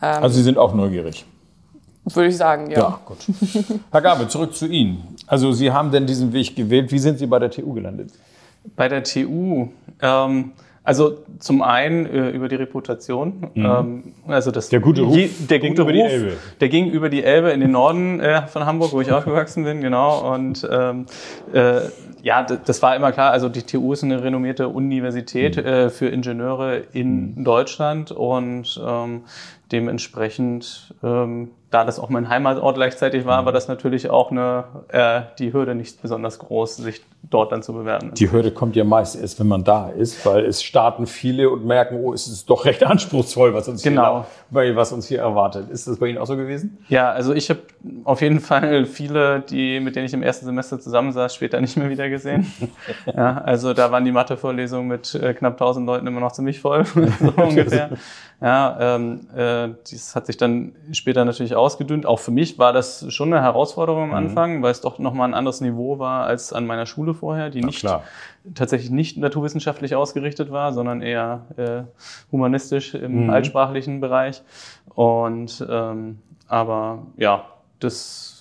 Also 0.00 0.36
Sie 0.36 0.42
sind 0.42 0.56
auch 0.56 0.72
neugierig. 0.74 1.26
würde 2.04 2.28
ich 2.28 2.36
sagen, 2.36 2.70
ja. 2.70 2.98
gut. 3.04 3.18
Herr 3.90 4.00
Gabe, 4.00 4.28
zurück 4.28 4.54
zu 4.54 4.66
Ihnen. 4.66 5.16
Also 5.26 5.52
Sie 5.52 5.70
haben 5.70 5.90
denn 5.90 6.06
diesen 6.06 6.32
Weg 6.32 6.56
gewählt. 6.56 6.90
Wie 6.90 6.98
sind 6.98 7.18
Sie 7.18 7.26
bei 7.26 7.38
der 7.38 7.50
TU 7.50 7.74
gelandet? 7.74 8.12
Bei 8.74 8.88
der 8.88 9.04
TU, 9.04 9.68
ähm, 10.00 10.52
also 10.86 11.18
zum 11.40 11.62
einen 11.62 12.06
äh, 12.06 12.30
über 12.30 12.48
die 12.48 12.54
Reputation, 12.54 13.50
ähm, 13.56 14.14
also 14.28 14.52
das 14.52 14.68
Der 14.68 14.78
gute 14.78 15.02
Ruf 15.02 15.16
je, 15.16 15.28
der 15.50 15.58
ging 15.58 15.70
gute 15.70 15.82
über 15.82 15.92
die 15.92 16.00
Ruf, 16.00 16.12
Elbe. 16.12 16.32
der 16.60 16.68
ging 16.68 16.90
über 16.90 17.08
die 17.08 17.24
Elbe 17.24 17.50
in 17.50 17.58
den 17.58 17.72
Norden 17.72 18.20
äh, 18.20 18.46
von 18.46 18.64
Hamburg, 18.66 18.92
wo 18.92 19.00
ich 19.00 19.10
aufgewachsen 19.10 19.64
bin, 19.64 19.80
genau. 19.80 20.32
Und 20.32 20.66
ähm, 20.70 21.06
äh, 21.52 21.80
ja, 22.26 22.42
das 22.42 22.82
war 22.82 22.96
immer 22.96 23.12
klar. 23.12 23.30
Also 23.30 23.48
die 23.48 23.62
TU 23.62 23.92
ist 23.92 24.02
eine 24.02 24.20
renommierte 24.20 24.66
Universität 24.66 25.56
äh, 25.58 25.90
für 25.90 26.08
Ingenieure 26.08 26.78
in 26.92 27.44
Deutschland 27.44 28.10
und 28.10 28.80
ähm, 28.84 29.22
dementsprechend, 29.70 30.92
ähm, 31.04 31.50
da 31.70 31.84
das 31.84 32.00
auch 32.00 32.08
mein 32.08 32.28
Heimatort 32.28 32.76
gleichzeitig 32.76 33.26
war, 33.26 33.44
war 33.44 33.52
das 33.52 33.68
natürlich 33.68 34.10
auch 34.10 34.32
eine 34.32 34.64
äh, 34.88 35.22
die 35.38 35.52
Hürde 35.52 35.74
nicht 35.74 36.02
besonders 36.02 36.38
groß, 36.40 36.76
sich 36.76 37.02
dort 37.28 37.50
dann 37.50 37.62
zu 37.62 37.72
bewerben. 37.72 38.12
Die 38.14 38.30
Hürde 38.30 38.52
kommt 38.52 38.76
ja 38.76 38.84
meist 38.84 39.20
erst, 39.20 39.40
wenn 39.40 39.48
man 39.48 39.64
da 39.64 39.88
ist, 39.88 40.24
weil 40.24 40.44
es 40.44 40.62
starten 40.62 41.06
viele 41.06 41.50
und 41.50 41.66
merken, 41.66 41.98
oh, 42.00 42.12
es 42.12 42.28
ist 42.28 42.48
doch 42.48 42.64
recht 42.64 42.84
anspruchsvoll, 42.84 43.52
was 43.52 43.68
uns, 43.68 43.82
Genau. 43.82 44.26
hier, 44.52 44.76
was 44.76 44.92
uns 44.92 45.08
hier 45.08 45.20
erwartet. 45.20 45.68
Ist 45.68 45.88
das 45.88 45.98
bei 45.98 46.06
Ihnen 46.06 46.18
auch 46.18 46.26
so 46.26 46.36
gewesen? 46.36 46.78
Ja, 46.88 47.10
also 47.10 47.34
ich 47.34 47.50
habe 47.50 47.60
auf 48.04 48.20
jeden 48.20 48.40
Fall 48.40 48.86
viele, 48.86 49.40
die, 49.40 49.80
mit 49.80 49.96
denen 49.96 50.06
ich 50.06 50.14
im 50.14 50.22
ersten 50.22 50.46
Semester 50.46 50.78
zusammensaß, 50.78 51.34
später 51.34 51.60
nicht 51.60 51.76
mehr 51.76 51.90
wieder 51.90 52.08
gesehen. 52.08 52.15
Ja, 53.06 53.38
also 53.38 53.72
da 53.74 53.90
waren 53.90 54.04
die 54.04 54.12
Mathevorlesungen 54.12 54.88
mit 54.88 55.14
äh, 55.14 55.34
knapp 55.34 55.54
1000 55.54 55.86
Leuten 55.86 56.06
immer 56.06 56.20
noch 56.20 56.32
ziemlich 56.32 56.60
voll, 56.60 56.84
so 57.20 57.32
ungefähr. 57.36 57.90
Ja, 58.40 58.96
ähm, 58.96 59.20
äh, 59.34 59.68
das 59.90 60.14
hat 60.14 60.26
sich 60.26 60.36
dann 60.36 60.74
später 60.92 61.24
natürlich 61.24 61.54
ausgedünnt. 61.54 62.04
Auch 62.04 62.18
für 62.18 62.30
mich 62.30 62.58
war 62.58 62.72
das 62.72 63.10
schon 63.12 63.32
eine 63.32 63.42
Herausforderung 63.42 64.02
am 64.02 64.08
mhm. 64.10 64.14
Anfang, 64.14 64.58
mhm. 64.58 64.62
weil 64.62 64.72
es 64.72 64.82
doch 64.82 64.98
nochmal 64.98 65.28
ein 65.28 65.34
anderes 65.34 65.60
Niveau 65.62 65.98
war 65.98 66.26
als 66.26 66.52
an 66.52 66.66
meiner 66.66 66.84
Schule 66.84 67.14
vorher, 67.14 67.48
die 67.48 67.62
nicht 67.62 67.80
klar. 67.80 68.04
tatsächlich 68.54 68.90
nicht 68.90 69.16
naturwissenschaftlich 69.16 69.94
ausgerichtet 69.94 70.50
war, 70.50 70.74
sondern 70.74 71.00
eher 71.00 71.46
äh, 71.56 71.82
humanistisch 72.30 72.94
im 72.94 73.24
mhm. 73.24 73.30
altsprachlichen 73.30 74.00
Bereich. 74.00 74.42
Und 74.94 75.66
ähm, 75.68 76.18
aber 76.48 77.06
ja, 77.16 77.46
das 77.80 78.35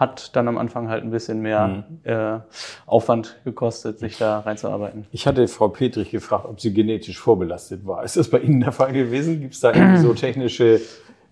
hat 0.00 0.34
dann 0.34 0.48
am 0.48 0.56
Anfang 0.56 0.88
halt 0.88 1.04
ein 1.04 1.10
bisschen 1.10 1.42
mehr 1.42 1.66
mhm. 1.66 1.84
äh, 2.04 2.38
Aufwand 2.86 3.36
gekostet, 3.44 3.98
sich 3.98 4.16
da 4.16 4.40
reinzuarbeiten. 4.40 5.04
Ich 5.12 5.26
hatte 5.26 5.46
Frau 5.46 5.68
Petrich 5.68 6.10
gefragt, 6.10 6.46
ob 6.48 6.58
sie 6.58 6.72
genetisch 6.72 7.18
vorbelastet 7.18 7.86
war. 7.86 8.02
Ist 8.02 8.16
das 8.16 8.30
bei 8.30 8.38
Ihnen 8.38 8.60
der 8.60 8.72
Fall 8.72 8.94
gewesen? 8.94 9.40
Gibt 9.42 9.52
es 9.52 9.60
da 9.60 9.74
irgendwie 9.74 10.00
so 10.00 10.14
technische 10.14 10.80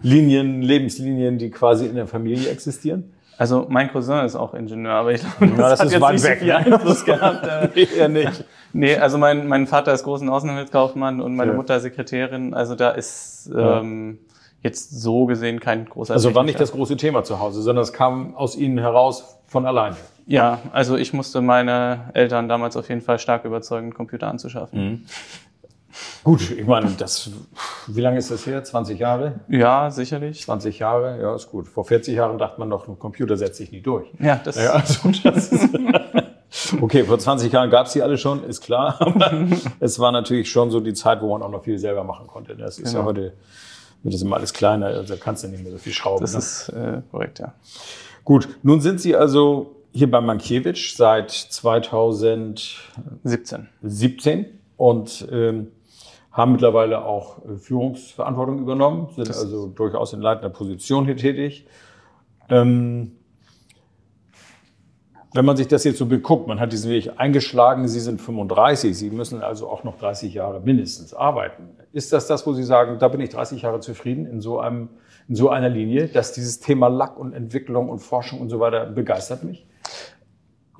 Linien, 0.02 0.60
Lebenslinien, 0.60 1.38
die 1.38 1.50
quasi 1.50 1.86
in 1.86 1.94
der 1.94 2.06
Familie 2.06 2.50
existieren? 2.50 3.14
Also 3.38 3.66
mein 3.70 3.90
Cousin 3.90 4.24
ist 4.26 4.36
auch 4.36 4.52
Ingenieur, 4.52 4.92
aber 4.92 5.12
ich 5.12 5.22
glaube, 5.22 5.46
das, 5.46 5.58
ja, 5.58 5.68
das 5.70 5.80
hat 5.80 5.86
ist 5.86 5.92
jetzt 5.92 6.10
nicht 6.10 6.24
weg, 6.24 6.38
so 6.38 6.44
viel 6.44 6.48
ne? 6.48 6.56
Einfluss 6.56 7.04
gehabt. 7.04 7.46
Äh, 7.48 7.68
nee, 7.74 7.88
eher 7.96 8.08
nicht. 8.08 8.44
Nee, 8.74 8.96
also 8.96 9.16
mein, 9.16 9.48
mein 9.48 9.66
Vater 9.66 9.94
ist 9.94 10.04
großen 10.04 10.28
Außenhandelskaufmann 10.28 11.22
und 11.22 11.34
meine 11.34 11.52
ja. 11.52 11.56
Mutter 11.56 11.80
Sekretärin. 11.80 12.52
Also 12.52 12.74
da 12.74 12.90
ist 12.90 13.50
ähm, 13.56 14.18
jetzt 14.62 15.00
so 15.00 15.26
gesehen 15.26 15.60
kein 15.60 15.86
großer. 15.86 16.14
Also 16.14 16.34
war 16.34 16.44
nicht 16.44 16.60
das 16.60 16.72
große 16.72 16.96
Thema 16.96 17.24
zu 17.24 17.38
Hause, 17.38 17.62
sondern 17.62 17.82
es 17.82 17.92
kam 17.92 18.34
aus 18.34 18.56
Ihnen 18.56 18.78
heraus 18.78 19.38
von 19.46 19.66
alleine. 19.66 19.96
Ja, 20.26 20.60
also 20.72 20.96
ich 20.96 21.12
musste 21.12 21.40
meine 21.40 22.10
Eltern 22.14 22.48
damals 22.48 22.76
auf 22.76 22.88
jeden 22.88 23.00
Fall 23.00 23.18
stark 23.18 23.44
überzeugen, 23.44 23.86
einen 23.86 23.94
Computer 23.94 24.28
anzuschaffen. 24.28 24.80
Mhm. 24.80 25.06
Gut, 26.22 26.50
ich 26.50 26.66
meine, 26.66 26.90
das, 26.98 27.30
wie 27.86 28.00
lange 28.00 28.18
ist 28.18 28.30
das 28.30 28.46
her? 28.46 28.62
20 28.62 28.98
Jahre? 28.98 29.40
Ja, 29.48 29.90
sicherlich. 29.90 30.42
20 30.42 30.78
Jahre, 30.78 31.20
ja, 31.20 31.34
ist 31.34 31.50
gut. 31.50 31.66
Vor 31.66 31.84
40 31.84 32.14
Jahren 32.14 32.38
dachte 32.38 32.60
man 32.60 32.68
noch, 32.68 32.86
ein 32.86 32.98
Computer 32.98 33.36
setzt 33.36 33.56
sich 33.56 33.72
nie 33.72 33.80
durch. 33.80 34.06
Ja, 34.20 34.40
das, 34.42 34.56
ja, 34.56 34.72
also 34.72 35.10
das 35.24 35.48
ist. 35.52 35.68
Okay, 36.80 37.04
vor 37.04 37.18
20 37.18 37.52
Jahren 37.52 37.68
gab 37.68 37.86
es 37.86 37.92
die 37.92 38.02
alle 38.02 38.16
schon, 38.16 38.42
ist 38.42 38.62
klar. 38.62 38.96
Aber 39.00 39.46
es 39.80 39.98
war 39.98 40.12
natürlich 40.12 40.50
schon 40.50 40.70
so 40.70 40.80
die 40.80 40.94
Zeit, 40.94 41.20
wo 41.20 41.30
man 41.30 41.42
auch 41.42 41.50
noch 41.50 41.62
viel 41.62 41.78
selber 41.78 42.04
machen 42.04 42.26
konnte. 42.26 42.56
Das 42.56 42.78
ist 42.78 42.92
genau. 42.92 43.00
ja 43.00 43.04
heute 43.04 43.32
wird 44.02 44.14
das 44.14 44.22
immer 44.22 44.36
alles 44.36 44.52
kleiner, 44.52 44.86
also 44.86 45.16
kannst 45.16 45.44
du 45.44 45.48
nicht 45.48 45.62
mehr 45.62 45.72
so 45.72 45.78
viel 45.78 45.92
schrauben. 45.92 46.20
Das 46.20 46.32
ne? 46.32 46.38
ist 46.38 46.68
äh, 46.70 47.02
korrekt, 47.10 47.38
ja. 47.38 47.54
Gut, 48.24 48.48
nun 48.62 48.80
sind 48.80 49.00
Sie 49.00 49.16
also 49.16 49.76
hier 49.92 50.10
bei 50.10 50.20
Mankiewicz 50.20 50.96
seit 50.96 51.30
2017 51.30 53.68
17 53.82 54.46
und 54.76 55.26
ähm, 55.30 55.68
haben 56.30 56.52
mittlerweile 56.52 57.04
auch 57.04 57.44
äh, 57.44 57.56
Führungsverantwortung 57.56 58.60
übernommen, 58.60 59.08
sind 59.16 59.28
das 59.28 59.42
also 59.42 59.66
durchaus 59.66 60.12
in 60.12 60.20
leitender 60.20 60.50
Position 60.50 61.04
hier 61.04 61.16
tätig. 61.16 61.66
Ähm, 62.48 63.17
wenn 65.32 65.44
man 65.44 65.56
sich 65.56 65.68
das 65.68 65.84
jetzt 65.84 65.98
so 65.98 66.06
beguckt, 66.06 66.46
man 66.48 66.58
hat 66.58 66.72
diesen 66.72 66.90
Weg 66.90 67.10
eingeschlagen, 67.16 67.86
Sie 67.86 68.00
sind 68.00 68.20
35, 68.20 68.96
Sie 68.96 69.10
müssen 69.10 69.42
also 69.42 69.68
auch 69.68 69.84
noch 69.84 69.98
30 69.98 70.32
Jahre 70.32 70.60
mindestens 70.60 71.12
arbeiten. 71.12 71.68
Ist 71.92 72.12
das 72.12 72.26
das, 72.26 72.46
wo 72.46 72.54
Sie 72.54 72.64
sagen, 72.64 72.98
da 72.98 73.08
bin 73.08 73.20
ich 73.20 73.30
30 73.30 73.62
Jahre 73.62 73.80
zufrieden 73.80 74.26
in 74.26 74.40
so 74.40 74.58
einem, 74.58 74.88
in 75.28 75.34
so 75.34 75.50
einer 75.50 75.68
Linie, 75.68 76.08
dass 76.08 76.32
dieses 76.32 76.60
Thema 76.60 76.88
Lack 76.88 77.18
und 77.18 77.34
Entwicklung 77.34 77.90
und 77.90 77.98
Forschung 77.98 78.40
und 78.40 78.48
so 78.48 78.58
weiter 78.58 78.86
begeistert 78.86 79.44
mich? 79.44 79.67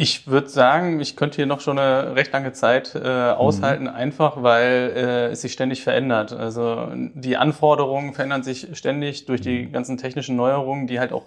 Ich 0.00 0.28
würde 0.28 0.48
sagen, 0.48 1.00
ich 1.00 1.16
könnte 1.16 1.34
hier 1.34 1.46
noch 1.46 1.60
schon 1.60 1.76
eine 1.76 2.14
recht 2.14 2.32
lange 2.32 2.52
Zeit 2.52 2.94
äh, 2.94 3.08
aushalten, 3.08 3.84
mhm. 3.84 3.90
einfach 3.90 4.44
weil 4.44 4.92
äh, 4.94 5.26
es 5.32 5.40
sich 5.40 5.52
ständig 5.52 5.82
verändert. 5.82 6.32
Also 6.32 6.86
die 6.94 7.36
Anforderungen 7.36 8.14
verändern 8.14 8.44
sich 8.44 8.68
ständig 8.74 9.26
durch 9.26 9.40
die 9.40 9.66
mhm. 9.66 9.72
ganzen 9.72 9.96
technischen 9.96 10.36
Neuerungen, 10.36 10.86
die 10.86 11.00
halt 11.00 11.12
auch 11.12 11.24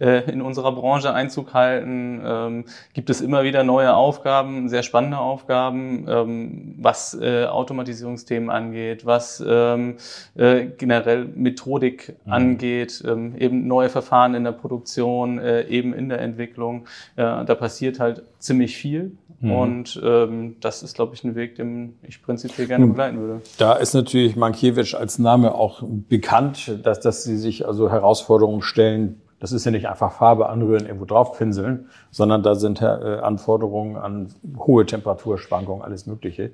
äh, 0.00 0.20
in 0.30 0.40
unserer 0.40 0.72
Branche 0.72 1.12
Einzug 1.12 1.52
halten. 1.52 2.22
Ähm, 2.24 2.64
gibt 2.94 3.10
es 3.10 3.20
immer 3.20 3.44
wieder 3.44 3.62
neue 3.62 3.94
Aufgaben, 3.94 4.70
sehr 4.70 4.82
spannende 4.82 5.18
Aufgaben, 5.18 6.06
ähm, 6.08 6.74
was 6.78 7.12
äh, 7.20 7.44
Automatisierungsthemen 7.44 8.48
angeht, 8.48 9.04
was 9.04 9.44
ähm, 9.46 9.98
äh, 10.34 10.64
generell 10.64 11.26
Methodik 11.26 12.14
mhm. 12.24 12.32
angeht, 12.32 13.04
ähm, 13.06 13.36
eben 13.36 13.66
neue 13.66 13.90
Verfahren 13.90 14.34
in 14.34 14.44
der 14.44 14.52
Produktion, 14.52 15.38
äh, 15.38 15.64
eben 15.64 15.92
in 15.92 16.08
der 16.08 16.22
Entwicklung. 16.22 16.86
Äh, 17.16 17.44
da 17.44 17.54
passiert 17.54 18.00
halt 18.00 18.13
halt 18.16 18.24
ziemlich 18.38 18.76
viel. 18.76 19.16
Mhm. 19.40 19.52
Und 19.52 20.00
ähm, 20.02 20.56
das 20.60 20.82
ist, 20.82 20.94
glaube 20.94 21.14
ich, 21.14 21.24
ein 21.24 21.34
Weg, 21.34 21.56
den 21.56 21.98
ich 22.02 22.22
prinzipiell 22.22 22.66
gerne 22.66 22.86
begleiten 22.86 23.18
würde. 23.18 23.42
Da 23.58 23.74
ist 23.74 23.94
natürlich 23.94 24.36
Mankiewicz 24.36 24.94
als 24.94 25.18
Name 25.18 25.54
auch 25.54 25.82
bekannt, 25.82 26.80
dass, 26.82 27.00
dass 27.00 27.24
sie 27.24 27.36
sich 27.36 27.66
also 27.66 27.90
Herausforderungen 27.90 28.62
stellen. 28.62 29.20
Das 29.40 29.52
ist 29.52 29.64
ja 29.66 29.70
nicht 29.70 29.88
einfach 29.88 30.12
Farbe 30.12 30.48
anrühren, 30.48 30.86
irgendwo 30.86 31.04
drauf 31.04 31.36
pinseln, 31.36 31.90
sondern 32.10 32.42
da 32.42 32.54
sind 32.54 32.80
äh, 32.80 32.84
Anforderungen 32.84 33.96
an 33.96 34.28
hohe 34.56 34.86
Temperaturschwankungen, 34.86 35.82
alles 35.84 36.06
Mögliche 36.06 36.52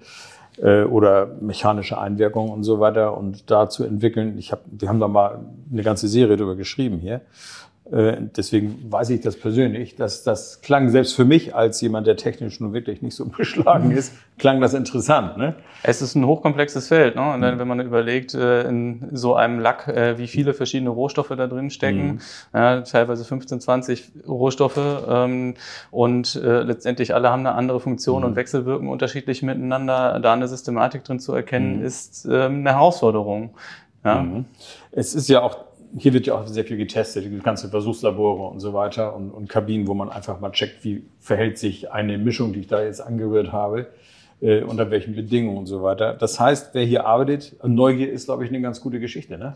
äh, 0.58 0.82
oder 0.82 1.26
mechanische 1.40 1.98
Einwirkungen 1.98 2.50
und 2.50 2.64
so 2.64 2.80
weiter 2.80 3.16
und 3.16 3.50
da 3.50 3.68
zu 3.68 3.84
entwickeln. 3.84 4.38
Ich 4.38 4.50
hab, 4.50 4.62
wir 4.66 4.88
haben 4.88 4.98
da 4.98 5.06
mal 5.06 5.40
eine 5.70 5.82
ganze 5.82 6.08
Serie 6.08 6.36
darüber 6.36 6.56
geschrieben 6.56 6.98
hier. 6.98 7.20
Äh, 7.92 8.18
deswegen 8.36 8.90
weiß 8.90 9.10
ich 9.10 9.20
das 9.20 9.36
persönlich, 9.36 9.96
dass 9.96 10.22
das 10.22 10.60
klang 10.60 10.90
selbst 10.90 11.14
für 11.14 11.24
mich 11.24 11.54
als 11.54 11.80
jemand, 11.80 12.06
der 12.06 12.16
technisch 12.16 12.60
nun 12.60 12.72
wirklich 12.72 13.02
nicht 13.02 13.14
so 13.14 13.26
beschlagen 13.36 13.90
ist, 13.90 14.14
klang 14.38 14.60
das 14.60 14.74
interessant. 14.74 15.36
Ne? 15.36 15.54
Es 15.82 16.00
ist 16.00 16.14
ein 16.14 16.24
hochkomplexes 16.24 16.88
Feld. 16.88 17.16
Ne? 17.16 17.32
Und 17.32 17.40
dann, 17.40 17.58
wenn 17.58 17.66
man 17.66 17.80
überlegt, 17.80 18.34
äh, 18.34 18.62
in 18.68 19.08
so 19.12 19.34
einem 19.34 19.58
Lack, 19.58 19.88
äh, 19.88 20.18
wie 20.18 20.28
viele 20.28 20.54
verschiedene 20.54 20.90
Rohstoffe 20.90 21.32
da 21.36 21.46
drin 21.46 21.70
stecken, 21.70 22.06
mhm. 22.06 22.20
ja, 22.54 22.80
teilweise 22.82 23.24
15, 23.24 23.60
20 23.60 24.12
Rohstoffe 24.28 24.78
ähm, 25.08 25.54
und 25.90 26.40
letztendlich 26.42 27.14
alle 27.14 27.30
haben 27.30 27.40
eine 27.40 27.54
andere 27.54 27.80
Funktion 27.80 28.20
mhm. 28.20 28.28
und 28.28 28.36
wechselwirken 28.36 28.88
unterschiedlich 28.88 29.42
miteinander, 29.42 30.20
da 30.20 30.32
eine 30.32 30.48
Systematik 30.48 31.04
drin 31.04 31.18
zu 31.18 31.34
erkennen, 31.34 31.78
mhm. 31.78 31.84
ist 31.84 32.24
ähm, 32.26 32.60
eine 32.60 32.72
Herausforderung. 32.72 33.54
Ja. 34.04 34.22
Mhm. 34.22 34.44
Es 34.92 35.14
ist 35.14 35.28
ja 35.28 35.42
auch 35.42 35.69
hier 35.98 36.12
wird 36.12 36.26
ja 36.26 36.34
auch 36.34 36.46
sehr 36.46 36.64
viel 36.64 36.76
getestet, 36.76 37.24
die 37.24 37.38
ganze 37.38 37.68
Versuchslabore 37.68 38.50
und 38.50 38.60
so 38.60 38.72
weiter 38.72 39.14
und, 39.14 39.30
und 39.30 39.48
Kabinen, 39.48 39.86
wo 39.86 39.94
man 39.94 40.08
einfach 40.08 40.40
mal 40.40 40.50
checkt, 40.50 40.84
wie 40.84 41.04
verhält 41.18 41.58
sich 41.58 41.90
eine 41.90 42.18
Mischung, 42.18 42.52
die 42.52 42.60
ich 42.60 42.66
da 42.66 42.82
jetzt 42.82 43.00
angerührt 43.00 43.52
habe, 43.52 43.88
äh, 44.40 44.62
unter 44.62 44.90
welchen 44.90 45.14
Bedingungen 45.14 45.58
und 45.58 45.66
so 45.66 45.82
weiter. 45.82 46.14
Das 46.14 46.38
heißt, 46.38 46.74
wer 46.74 46.84
hier 46.84 47.06
arbeitet, 47.06 47.56
Neugier 47.62 48.10
ist, 48.10 48.26
glaube 48.26 48.44
ich, 48.44 48.50
eine 48.50 48.60
ganz 48.60 48.80
gute 48.80 49.00
Geschichte, 49.00 49.36
ne? 49.38 49.54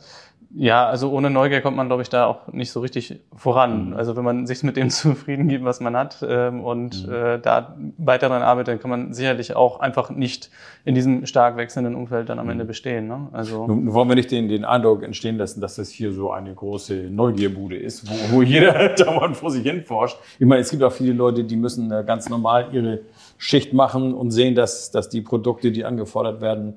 Ja, 0.56 0.86
also 0.86 1.10
ohne 1.10 1.30
Neugier 1.30 1.60
kommt 1.62 1.76
man, 1.76 1.88
glaube 1.88 2.02
ich, 2.02 2.08
da 2.08 2.26
auch 2.26 2.52
nicht 2.52 2.70
so 2.70 2.78
richtig 2.80 3.20
voran. 3.34 3.88
Mhm. 3.88 3.96
Also 3.96 4.14
wenn 4.14 4.22
man 4.22 4.46
sich 4.46 4.62
mit 4.62 4.76
dem 4.76 4.88
zufrieden 4.90 5.48
gibt, 5.48 5.64
was 5.64 5.80
man 5.80 5.96
hat 5.96 6.24
ähm, 6.26 6.62
und 6.62 7.06
mhm. 7.06 7.12
äh, 7.12 7.38
da 7.40 7.76
weiter 7.98 8.28
daran 8.28 8.42
arbeitet, 8.42 8.74
dann 8.74 8.78
kann 8.80 8.90
man 8.90 9.12
sicherlich 9.12 9.56
auch 9.56 9.80
einfach 9.80 10.10
nicht 10.10 10.50
in 10.84 10.94
diesem 10.94 11.26
stark 11.26 11.56
wechselnden 11.56 11.96
Umfeld 11.96 12.28
dann 12.28 12.38
am 12.38 12.46
mhm. 12.46 12.52
Ende 12.52 12.64
bestehen. 12.66 13.08
Ne? 13.08 13.28
Also 13.32 13.66
Nun 13.66 13.92
wollen 13.92 14.08
wir 14.08 14.14
nicht 14.14 14.30
den, 14.30 14.48
den 14.48 14.64
Eindruck 14.64 15.02
entstehen 15.02 15.38
lassen, 15.38 15.60
dass 15.60 15.74
das 15.74 15.90
hier 15.90 16.12
so 16.12 16.30
eine 16.30 16.54
große 16.54 17.10
Neugierbude 17.10 17.76
ist, 17.76 18.08
wo, 18.08 18.36
wo 18.36 18.42
jeder 18.42 18.88
dauernd 18.94 19.36
vor 19.36 19.50
sich 19.50 19.64
hin 19.64 19.82
forscht. 19.84 20.18
Ich 20.38 20.46
meine, 20.46 20.60
es 20.60 20.70
gibt 20.70 20.84
auch 20.84 20.92
viele 20.92 21.14
Leute, 21.14 21.42
die 21.42 21.56
müssen 21.56 21.90
äh, 21.90 22.04
ganz 22.06 22.28
normal 22.28 22.68
ihre 22.72 23.00
Schicht 23.38 23.72
machen 23.72 24.14
und 24.14 24.30
sehen, 24.30 24.54
dass, 24.54 24.92
dass 24.92 25.08
die 25.08 25.20
Produkte, 25.20 25.72
die 25.72 25.84
angefordert 25.84 26.40
werden, 26.40 26.74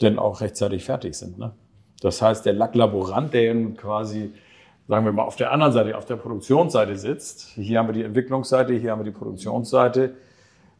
dann 0.00 0.18
auch 0.18 0.40
rechtzeitig 0.40 0.84
fertig 0.84 1.14
sind. 1.14 1.38
Ne? 1.38 1.52
Das 2.00 2.22
heißt, 2.22 2.46
der 2.46 2.54
Lacklaborant, 2.54 3.32
der 3.34 3.54
quasi, 3.76 4.32
sagen 4.88 5.04
wir 5.04 5.12
mal, 5.12 5.22
auf 5.22 5.36
der 5.36 5.52
anderen 5.52 5.72
Seite, 5.72 5.96
auf 5.96 6.06
der 6.06 6.16
Produktionsseite 6.16 6.96
sitzt, 6.96 7.52
hier 7.54 7.78
haben 7.78 7.88
wir 7.88 7.92
die 7.92 8.04
Entwicklungsseite, 8.04 8.74
hier 8.74 8.92
haben 8.92 9.00
wir 9.00 9.04
die 9.04 9.16
Produktionsseite. 9.16 10.14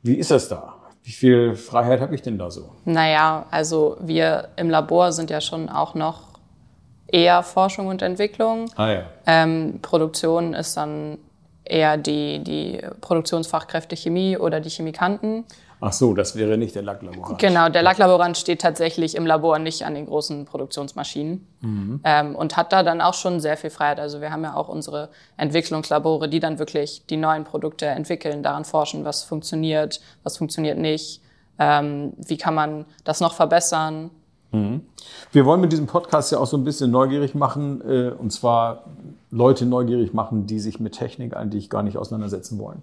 Wie 0.02 0.14
ist 0.14 0.30
das 0.30 0.48
da? 0.48 0.76
Wie 1.02 1.12
viel 1.12 1.54
Freiheit 1.54 2.00
habe 2.00 2.14
ich 2.14 2.22
denn 2.22 2.38
da 2.38 2.50
so? 2.50 2.70
Naja, 2.84 3.46
also 3.50 3.96
wir 4.00 4.48
im 4.56 4.70
Labor 4.70 5.12
sind 5.12 5.30
ja 5.30 5.40
schon 5.40 5.68
auch 5.68 5.94
noch 5.94 6.30
eher 7.06 7.42
Forschung 7.42 7.88
und 7.88 8.02
Entwicklung. 8.02 8.70
Ah, 8.76 8.90
ja. 8.90 9.02
Ähm, 9.26 9.80
Produktion 9.82 10.54
ist 10.54 10.76
dann 10.76 11.18
eher 11.64 11.96
die, 11.96 12.42
die 12.42 12.80
Produktionsfachkräfte 13.00 13.96
Chemie 13.96 14.36
oder 14.36 14.60
die 14.60 14.70
Chemikanten. 14.70 15.44
Ach 15.82 15.92
so, 15.92 16.12
das 16.12 16.36
wäre 16.36 16.58
nicht 16.58 16.74
der 16.74 16.82
Lacklaborant. 16.82 17.38
Genau, 17.38 17.70
der 17.70 17.82
Lacklaborant 17.82 18.36
steht 18.36 18.60
tatsächlich 18.60 19.14
im 19.14 19.26
Labor 19.26 19.58
nicht 19.58 19.84
an 19.86 19.94
den 19.94 20.06
großen 20.06 20.44
Produktionsmaschinen 20.44 21.46
mhm. 21.62 22.00
ähm, 22.04 22.36
und 22.36 22.56
hat 22.56 22.72
da 22.72 22.82
dann 22.82 23.00
auch 23.00 23.14
schon 23.14 23.40
sehr 23.40 23.56
viel 23.56 23.70
Freiheit. 23.70 23.98
Also 23.98 24.20
wir 24.20 24.30
haben 24.30 24.44
ja 24.44 24.54
auch 24.54 24.68
unsere 24.68 25.08
Entwicklungslabore, 25.38 26.28
die 26.28 26.38
dann 26.38 26.58
wirklich 26.58 27.06
die 27.08 27.16
neuen 27.16 27.44
Produkte 27.44 27.86
entwickeln, 27.86 28.42
daran 28.42 28.66
forschen, 28.66 29.04
was 29.06 29.22
funktioniert, 29.22 30.00
was 30.22 30.36
funktioniert 30.36 30.76
nicht, 30.76 31.22
ähm, 31.58 32.12
wie 32.18 32.36
kann 32.36 32.54
man 32.54 32.84
das 33.04 33.20
noch 33.20 33.32
verbessern. 33.32 34.10
Mhm. 34.52 34.82
Wir 35.32 35.46
wollen 35.46 35.62
mit 35.62 35.72
diesem 35.72 35.86
Podcast 35.86 36.30
ja 36.32 36.38
auch 36.38 36.46
so 36.46 36.58
ein 36.58 36.64
bisschen 36.64 36.90
neugierig 36.90 37.34
machen, 37.34 37.80
äh, 37.88 38.10
und 38.10 38.32
zwar 38.32 38.84
Leute 39.30 39.64
neugierig 39.64 40.12
machen, 40.12 40.46
die 40.46 40.58
sich 40.58 40.78
mit 40.78 40.92
Technik 40.94 41.36
eigentlich 41.36 41.70
gar 41.70 41.82
nicht 41.82 41.96
auseinandersetzen 41.96 42.58
wollen. 42.58 42.82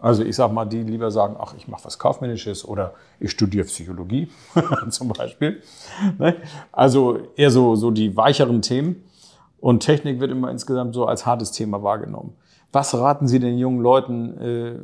Also 0.00 0.22
ich 0.22 0.36
sag 0.36 0.52
mal, 0.52 0.64
die 0.64 0.82
lieber 0.82 1.10
sagen, 1.10 1.36
ach, 1.38 1.54
ich 1.56 1.66
mache 1.68 1.84
was 1.84 1.98
Kaufmännisches 1.98 2.66
oder 2.66 2.94
ich 3.18 3.30
studiere 3.30 3.66
Psychologie 3.66 4.28
zum 4.90 5.08
Beispiel. 5.08 5.62
Ne? 6.18 6.36
Also 6.70 7.18
eher 7.36 7.50
so, 7.50 7.74
so 7.74 7.90
die 7.90 8.16
weicheren 8.16 8.62
Themen. 8.62 9.04
Und 9.60 9.80
Technik 9.80 10.20
wird 10.20 10.30
immer 10.30 10.50
insgesamt 10.50 10.94
so 10.94 11.06
als 11.06 11.26
hartes 11.26 11.50
Thema 11.50 11.82
wahrgenommen. 11.82 12.34
Was 12.70 12.94
raten 12.94 13.26
Sie 13.26 13.40
den 13.40 13.58
jungen 13.58 13.80
Leuten, 13.80 14.40
äh, 14.40 14.78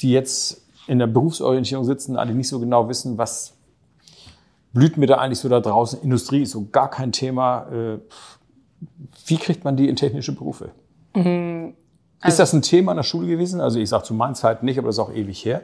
die 0.00 0.10
jetzt 0.10 0.66
in 0.86 0.98
der 0.98 1.06
Berufsorientierung 1.06 1.84
sitzen, 1.84 2.16
alle 2.16 2.34
nicht 2.34 2.48
so 2.48 2.60
genau 2.60 2.88
wissen, 2.88 3.18
was 3.18 3.54
blüht 4.72 4.96
mir 4.96 5.06
da 5.06 5.16
eigentlich 5.16 5.38
so 5.38 5.48
da 5.50 5.60
draußen? 5.60 6.00
Industrie 6.02 6.42
ist 6.42 6.52
so 6.52 6.66
gar 6.70 6.88
kein 6.88 7.12
Thema. 7.12 7.66
Äh, 7.70 7.98
wie 9.26 9.36
kriegt 9.36 9.64
man 9.64 9.76
die 9.76 9.88
in 9.88 9.96
technische 9.96 10.34
Berufe? 10.34 10.70
Mhm. 11.14 11.74
Also 12.24 12.34
ist 12.34 12.38
das 12.38 12.52
ein 12.54 12.62
Thema 12.62 12.92
in 12.92 12.96
der 12.96 13.04
Schule 13.04 13.26
gewesen? 13.26 13.60
Also 13.60 13.78
ich 13.78 13.88
sage 13.88 14.04
zu 14.04 14.14
meinen 14.14 14.34
Zeiten 14.34 14.64
nicht, 14.64 14.78
aber 14.78 14.88
das 14.88 14.96
ist 14.96 15.00
auch 15.00 15.12
ewig 15.12 15.44
her. 15.44 15.62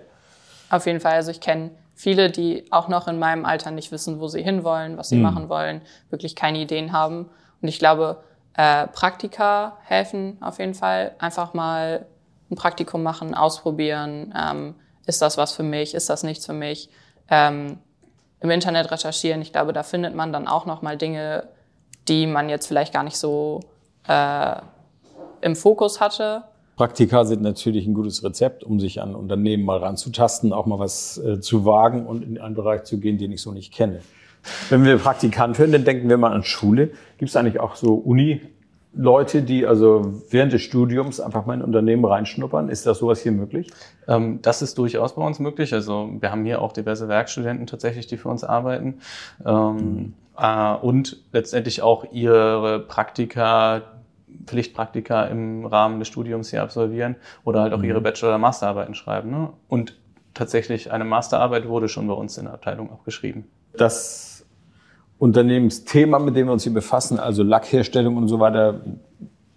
Auf 0.68 0.86
jeden 0.86 1.00
Fall. 1.00 1.14
Also 1.14 1.30
ich 1.30 1.40
kenne 1.40 1.70
viele, 1.94 2.30
die 2.30 2.70
auch 2.70 2.88
noch 2.88 3.08
in 3.08 3.18
meinem 3.18 3.44
Alter 3.44 3.70
nicht 3.70 3.92
wissen, 3.92 4.20
wo 4.20 4.28
sie 4.28 4.42
hinwollen, 4.42 4.96
was 4.96 5.08
sie 5.08 5.16
mhm. 5.16 5.22
machen 5.22 5.48
wollen, 5.48 5.80
wirklich 6.10 6.36
keine 6.36 6.58
Ideen 6.58 6.92
haben. 6.92 7.30
Und 7.62 7.68
ich 7.68 7.78
glaube, 7.78 8.22
äh, 8.54 8.86
Praktika 8.88 9.78
helfen 9.84 10.36
auf 10.40 10.58
jeden 10.58 10.74
Fall. 10.74 11.14
Einfach 11.18 11.54
mal 11.54 12.06
ein 12.50 12.56
Praktikum 12.56 13.02
machen, 13.02 13.34
ausprobieren. 13.34 14.34
Ähm, 14.36 14.74
ist 15.06 15.22
das 15.22 15.38
was 15.38 15.52
für 15.52 15.62
mich? 15.62 15.94
Ist 15.94 16.10
das 16.10 16.22
nichts 16.22 16.46
für 16.46 16.52
mich? 16.52 16.90
Ähm, 17.30 17.78
Im 18.40 18.50
Internet 18.50 18.90
recherchieren. 18.90 19.40
Ich 19.40 19.52
glaube, 19.52 19.72
da 19.72 19.82
findet 19.82 20.14
man 20.14 20.32
dann 20.32 20.46
auch 20.46 20.66
noch 20.66 20.82
mal 20.82 20.96
Dinge, 20.96 21.48
die 22.08 22.26
man 22.26 22.48
jetzt 22.48 22.66
vielleicht 22.66 22.92
gar 22.92 23.02
nicht 23.02 23.18
so 23.18 23.60
äh, 24.08 24.56
im 25.40 25.56
Fokus 25.56 26.00
hatte. 26.00 26.44
Praktika 26.80 27.26
sind 27.26 27.42
natürlich 27.42 27.86
ein 27.86 27.92
gutes 27.92 28.24
Rezept, 28.24 28.64
um 28.64 28.80
sich 28.80 29.02
an 29.02 29.14
Unternehmen 29.14 29.66
mal 29.66 29.76
ranzutasten, 29.76 30.54
auch 30.54 30.64
mal 30.64 30.78
was 30.78 31.18
äh, 31.18 31.38
zu 31.38 31.66
wagen 31.66 32.06
und 32.06 32.24
in 32.24 32.38
einen 32.38 32.54
Bereich 32.54 32.84
zu 32.84 32.98
gehen, 32.98 33.18
den 33.18 33.32
ich 33.32 33.42
so 33.42 33.52
nicht 33.52 33.70
kenne. 33.70 34.00
Wenn 34.70 34.82
wir 34.86 34.96
Praktikant 34.96 35.58
hören, 35.58 35.72
dann 35.72 35.84
denken 35.84 36.08
wir 36.08 36.16
mal 36.16 36.32
an 36.32 36.42
Schule. 36.42 36.92
Gibt 37.18 37.28
es 37.28 37.36
eigentlich 37.36 37.60
auch 37.60 37.76
so 37.76 37.92
Uni 37.92 38.40
Leute, 38.94 39.42
die 39.42 39.66
also 39.66 40.22
während 40.30 40.54
des 40.54 40.62
Studiums 40.62 41.20
einfach 41.20 41.44
mal 41.44 41.52
in 41.52 41.60
Unternehmen 41.60 42.02
reinschnuppern? 42.02 42.70
Ist 42.70 42.86
das 42.86 43.00
sowas 43.00 43.20
hier 43.20 43.32
möglich? 43.32 43.70
Ähm, 44.08 44.38
das 44.40 44.62
ist 44.62 44.78
durchaus 44.78 45.16
bei 45.16 45.22
uns 45.22 45.38
möglich. 45.38 45.74
Also 45.74 46.08
wir 46.18 46.30
haben 46.30 46.46
hier 46.46 46.62
auch 46.62 46.72
diverse 46.72 47.08
Werkstudenten 47.08 47.66
tatsächlich, 47.66 48.06
die 48.06 48.16
für 48.16 48.30
uns 48.30 48.42
arbeiten. 48.42 49.00
Ähm, 49.44 49.76
mhm. 49.76 50.14
äh, 50.38 50.74
und 50.76 51.18
letztendlich 51.30 51.82
auch 51.82 52.10
ihre 52.10 52.80
Praktika, 52.80 53.82
Pflichtpraktika 54.46 55.24
im 55.24 55.66
Rahmen 55.66 55.98
des 55.98 56.08
Studiums 56.08 56.50
hier 56.50 56.62
absolvieren 56.62 57.16
oder 57.44 57.62
halt 57.62 57.72
auch 57.72 57.78
mhm. 57.78 57.84
ihre 57.84 58.00
Bachelor- 58.00 58.30
oder 58.30 58.38
Masterarbeiten 58.38 58.94
schreiben. 58.94 59.30
Ne? 59.30 59.50
Und 59.68 59.98
tatsächlich 60.34 60.92
eine 60.92 61.04
Masterarbeit 61.04 61.68
wurde 61.68 61.88
schon 61.88 62.06
bei 62.06 62.14
uns 62.14 62.38
in 62.38 62.44
der 62.44 62.54
Abteilung 62.54 62.90
auch 62.90 63.04
geschrieben. 63.04 63.44
Das 63.76 64.46
Unternehmensthema, 65.18 66.18
mit 66.18 66.36
dem 66.36 66.46
wir 66.46 66.52
uns 66.52 66.64
hier 66.64 66.72
befassen, 66.72 67.18
also 67.18 67.42
Lackherstellung 67.42 68.16
und 68.16 68.28
so 68.28 68.40
weiter, 68.40 68.80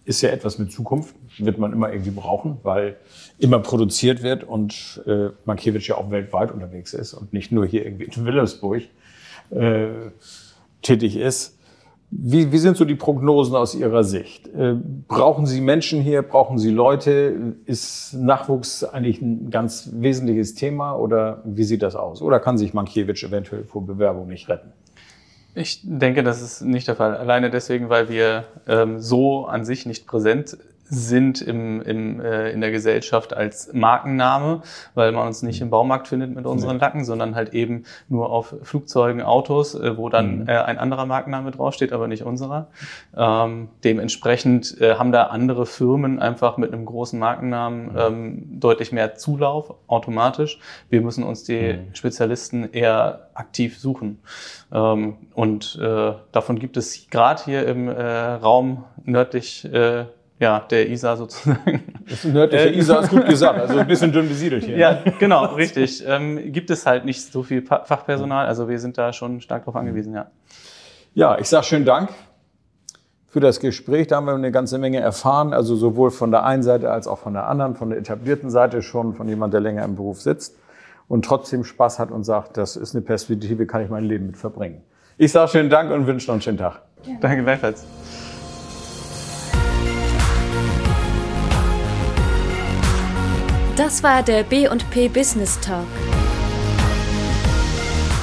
ist 0.06 0.22
ja 0.22 0.30
etwas 0.30 0.60
mit 0.60 0.72
Zukunft, 0.72 1.16
wird 1.38 1.58
man 1.58 1.72
immer 1.72 1.92
irgendwie 1.92 2.12
brauchen, 2.12 2.58
weil 2.64 2.98
immer 3.40 3.60
produziert 3.60 4.22
wird 4.22 4.44
und 4.44 5.02
äh, 5.08 5.30
Mankiewicz 5.46 5.88
ja 5.88 5.96
auch 5.96 6.12
weltweit 6.12 6.52
unterwegs 6.52 6.94
ist 6.94 7.14
und 7.14 7.32
nicht 7.32 7.52
nur 7.52 7.66
hier 7.66 7.86
irgendwie 7.86 8.06
in 8.06 8.26
Wilhelmsburg 8.26 8.84
äh, 9.52 9.88
tätig 10.82 11.16
ist. 11.16 11.58
Wie, 12.16 12.52
wie 12.52 12.58
sind 12.58 12.78
so 12.78 12.86
die 12.86 12.96
Prognosen 12.96 13.56
aus 13.56 13.74
Ihrer 13.74 14.04
Sicht? 14.04 14.48
Äh, 14.48 14.76
brauchen 15.08 15.46
Sie 15.46 15.62
Menschen 15.62 16.02
hier? 16.02 16.22
Brauchen 16.22 16.60
Sie 16.60 16.70
Leute? 16.70 17.56
Ist 17.66 18.14
Nachwuchs 18.14 18.84
eigentlich 18.84 19.22
ein 19.22 19.50
ganz 19.50 19.90
wesentliches 19.94 20.54
Thema 20.54 20.94
oder 20.94 21.42
wie 21.44 21.64
sieht 21.64 21.82
das 21.82 21.96
aus? 21.96 22.22
Oder 22.22 22.40
kann 22.40 22.58
sich 22.58 22.74
Mankiewicz 22.74 23.24
eventuell 23.24 23.64
vor 23.64 23.86
Bewerbung 23.86 24.28
nicht 24.28 24.48
retten? 24.48 24.72
Ich 25.56 25.82
denke, 25.84 26.24
das 26.24 26.42
ist 26.42 26.62
nicht 26.62 26.88
der 26.88 26.96
Fall. 26.96 27.16
Alleine 27.16 27.50
deswegen, 27.50 27.90
weil 27.90 28.10
wir 28.10 28.46
ähm, 28.68 29.00
so 29.00 29.46
an 29.46 29.66
sich 29.66 29.86
nicht 29.86 30.06
präsent 30.06 30.58
sind 30.94 31.42
im, 31.42 31.82
im, 31.82 32.22
äh, 32.22 32.52
in 32.52 32.62
der 32.62 32.72
Gesellschaft 32.72 33.34
als 33.34 33.74
Markenname, 33.74 34.62
weil 34.94 35.12
man 35.12 35.28
uns 35.28 35.42
nicht 35.42 35.62
im 35.62 35.70
Baumarkt 35.70 36.08
findet 36.08 36.34
mit 36.34 36.46
unseren 36.46 36.80
Lacken, 36.80 37.04
sondern 37.06 37.36
halt 37.36 37.54
eben 37.54 37.84
nur 38.10 38.30
auf 38.30 38.56
Flugzeugen, 38.64 39.22
Autos, 39.22 39.76
äh, 39.76 39.98
wo 39.98 40.10
dann 40.10 40.42
mhm. 40.42 40.48
äh, 40.48 40.58
ein 40.58 40.78
anderer 40.78 41.06
Markenname 41.06 41.52
draufsteht, 41.52 41.92
aber 41.92 42.08
nicht 42.08 42.24
unserer. 42.24 42.68
Ähm, 43.16 43.70
dementsprechend 43.84 44.80
äh, 44.80 44.96
haben 44.96 45.12
da 45.12 45.24
andere 45.24 45.66
Firmen 45.66 46.20
einfach 46.20 46.58
mit 46.58 46.74
einem 46.74 46.86
großen 46.86 47.18
Markennamen 47.20 47.86
mhm. 47.86 47.98
ähm, 47.98 48.60
deutlich 48.60 48.92
mehr 48.92 49.16
Zulauf 49.16 49.74
automatisch. 49.88 50.60
Wir 50.90 51.02
müssen 51.02 51.24
uns 51.24 51.44
die 51.44 51.74
mhm. 51.74 51.96
Spezialisten 51.96 52.72
eher 52.72 53.28
aktiv 53.34 53.80
suchen. 53.80 54.20
Ähm, 54.72 55.18
und 55.34 55.80
äh, 55.82 56.14
davon 56.32 56.60
gibt 56.60 56.78
es 56.78 57.08
gerade 57.10 57.44
hier 57.44 57.68
im 57.68 57.88
äh, 57.88 57.94
Raum 57.94 58.86
nördlich 59.04 59.66
äh, 59.66 60.06
ja, 60.40 60.60
der 60.60 60.90
Isar 60.90 61.18
sozusagen. 61.18 61.84
Das 62.10 62.24
nördliche 62.24 62.70
äh, 62.70 62.78
Isar 62.78 63.04
ist 63.04 63.10
gut 63.10 63.26
gesagt, 63.26 63.60
also 63.60 63.78
ein 63.78 63.88
bisschen 63.88 64.12
dünn 64.12 64.28
besiedelt 64.28 64.64
hier. 64.64 64.78
Ja, 64.78 65.04
genau, 65.20 65.46
richtig. 65.56 66.04
Ähm, 66.06 66.52
gibt 66.52 66.70
es 66.70 66.86
halt 66.86 67.06
nicht 67.06 67.32
so 67.32 67.44
viel 67.44 67.62
Fachpersonal, 67.62 68.46
also 68.46 68.68
wir 68.68 68.80
sind 68.80 68.98
da 68.98 69.14
schon 69.14 69.42
stark 69.42 69.66
drauf 69.66 69.76
angewiesen, 69.76 70.14
ja. 70.14 70.28
Ja, 71.14 71.38
ich 71.38 71.48
sage 71.48 71.64
schönen 71.64 71.86
Dank 71.86 72.10
für 73.28 73.40
das 73.40 73.60
Gespräch. 73.60 74.08
Da 74.08 74.18
haben 74.18 74.26
wir 74.26 74.34
eine 74.34 74.52
ganze 74.52 74.78
Menge 74.78 75.00
erfahren, 75.00 75.54
also 75.54 75.76
sowohl 75.76 76.12
von 76.12 76.32
der 76.32 76.44
einen 76.44 76.64
Seite 76.64 76.92
als 76.92 77.08
auch 77.08 77.20
von 77.20 77.34
der 77.34 77.48
anderen, 77.48 77.76
von 77.76 77.90
der 77.90 78.00
etablierten 78.00 78.50
Seite 78.50 78.82
schon, 78.82 79.14
von 79.14 79.28
jemand, 79.28 79.54
der 79.54 79.62
länger 79.62 79.84
im 79.86 79.96
Beruf 79.96 80.22
sitzt 80.22 80.56
und 81.08 81.26
trotzdem 81.26 81.64
Spaß 81.64 82.00
hat 82.00 82.12
und 82.12 82.24
sagt, 82.24 82.58
das 82.58 82.76
ist 82.76 82.96
eine 82.96 83.04
Perspektive, 83.04 83.66
kann 83.66 83.84
ich 83.84 83.90
mein 83.90 84.04
Leben 84.04 84.28
mit 84.28 84.38
verbringen. 84.38 84.82
Ich 85.18 85.32
sage 85.32 85.50
schönen 85.52 85.70
Dank 85.70 85.92
und 85.92 86.08
wünsche 86.08 86.28
noch 86.28 86.34
einen 86.34 86.42
schönen 86.42 86.58
Tag. 86.58 86.82
Ja. 87.06 87.14
Danke 87.22 87.44
gleichfalls. 87.44 87.86
Das 93.76 94.04
war 94.04 94.22
der 94.22 94.44
B&P 94.44 95.08
Business 95.08 95.60
Talk. 95.60 95.88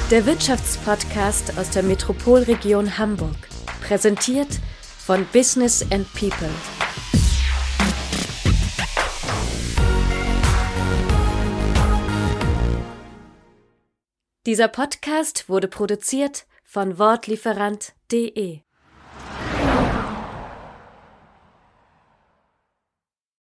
Der 0.09 0.25
Wirtschaftspodcast 0.25 1.57
aus 1.57 1.69
der 1.71 1.83
Metropolregion 1.83 2.97
Hamburg. 2.97 3.35
Präsentiert 3.81 4.61
von 4.97 5.25
Business 5.33 5.85
and 5.91 6.07
People. 6.13 6.49
Dieser 14.45 14.69
Podcast 14.69 15.49
wurde 15.49 15.67
produziert 15.67 16.47
von 16.63 16.97
Wortlieferant.de 16.97 18.61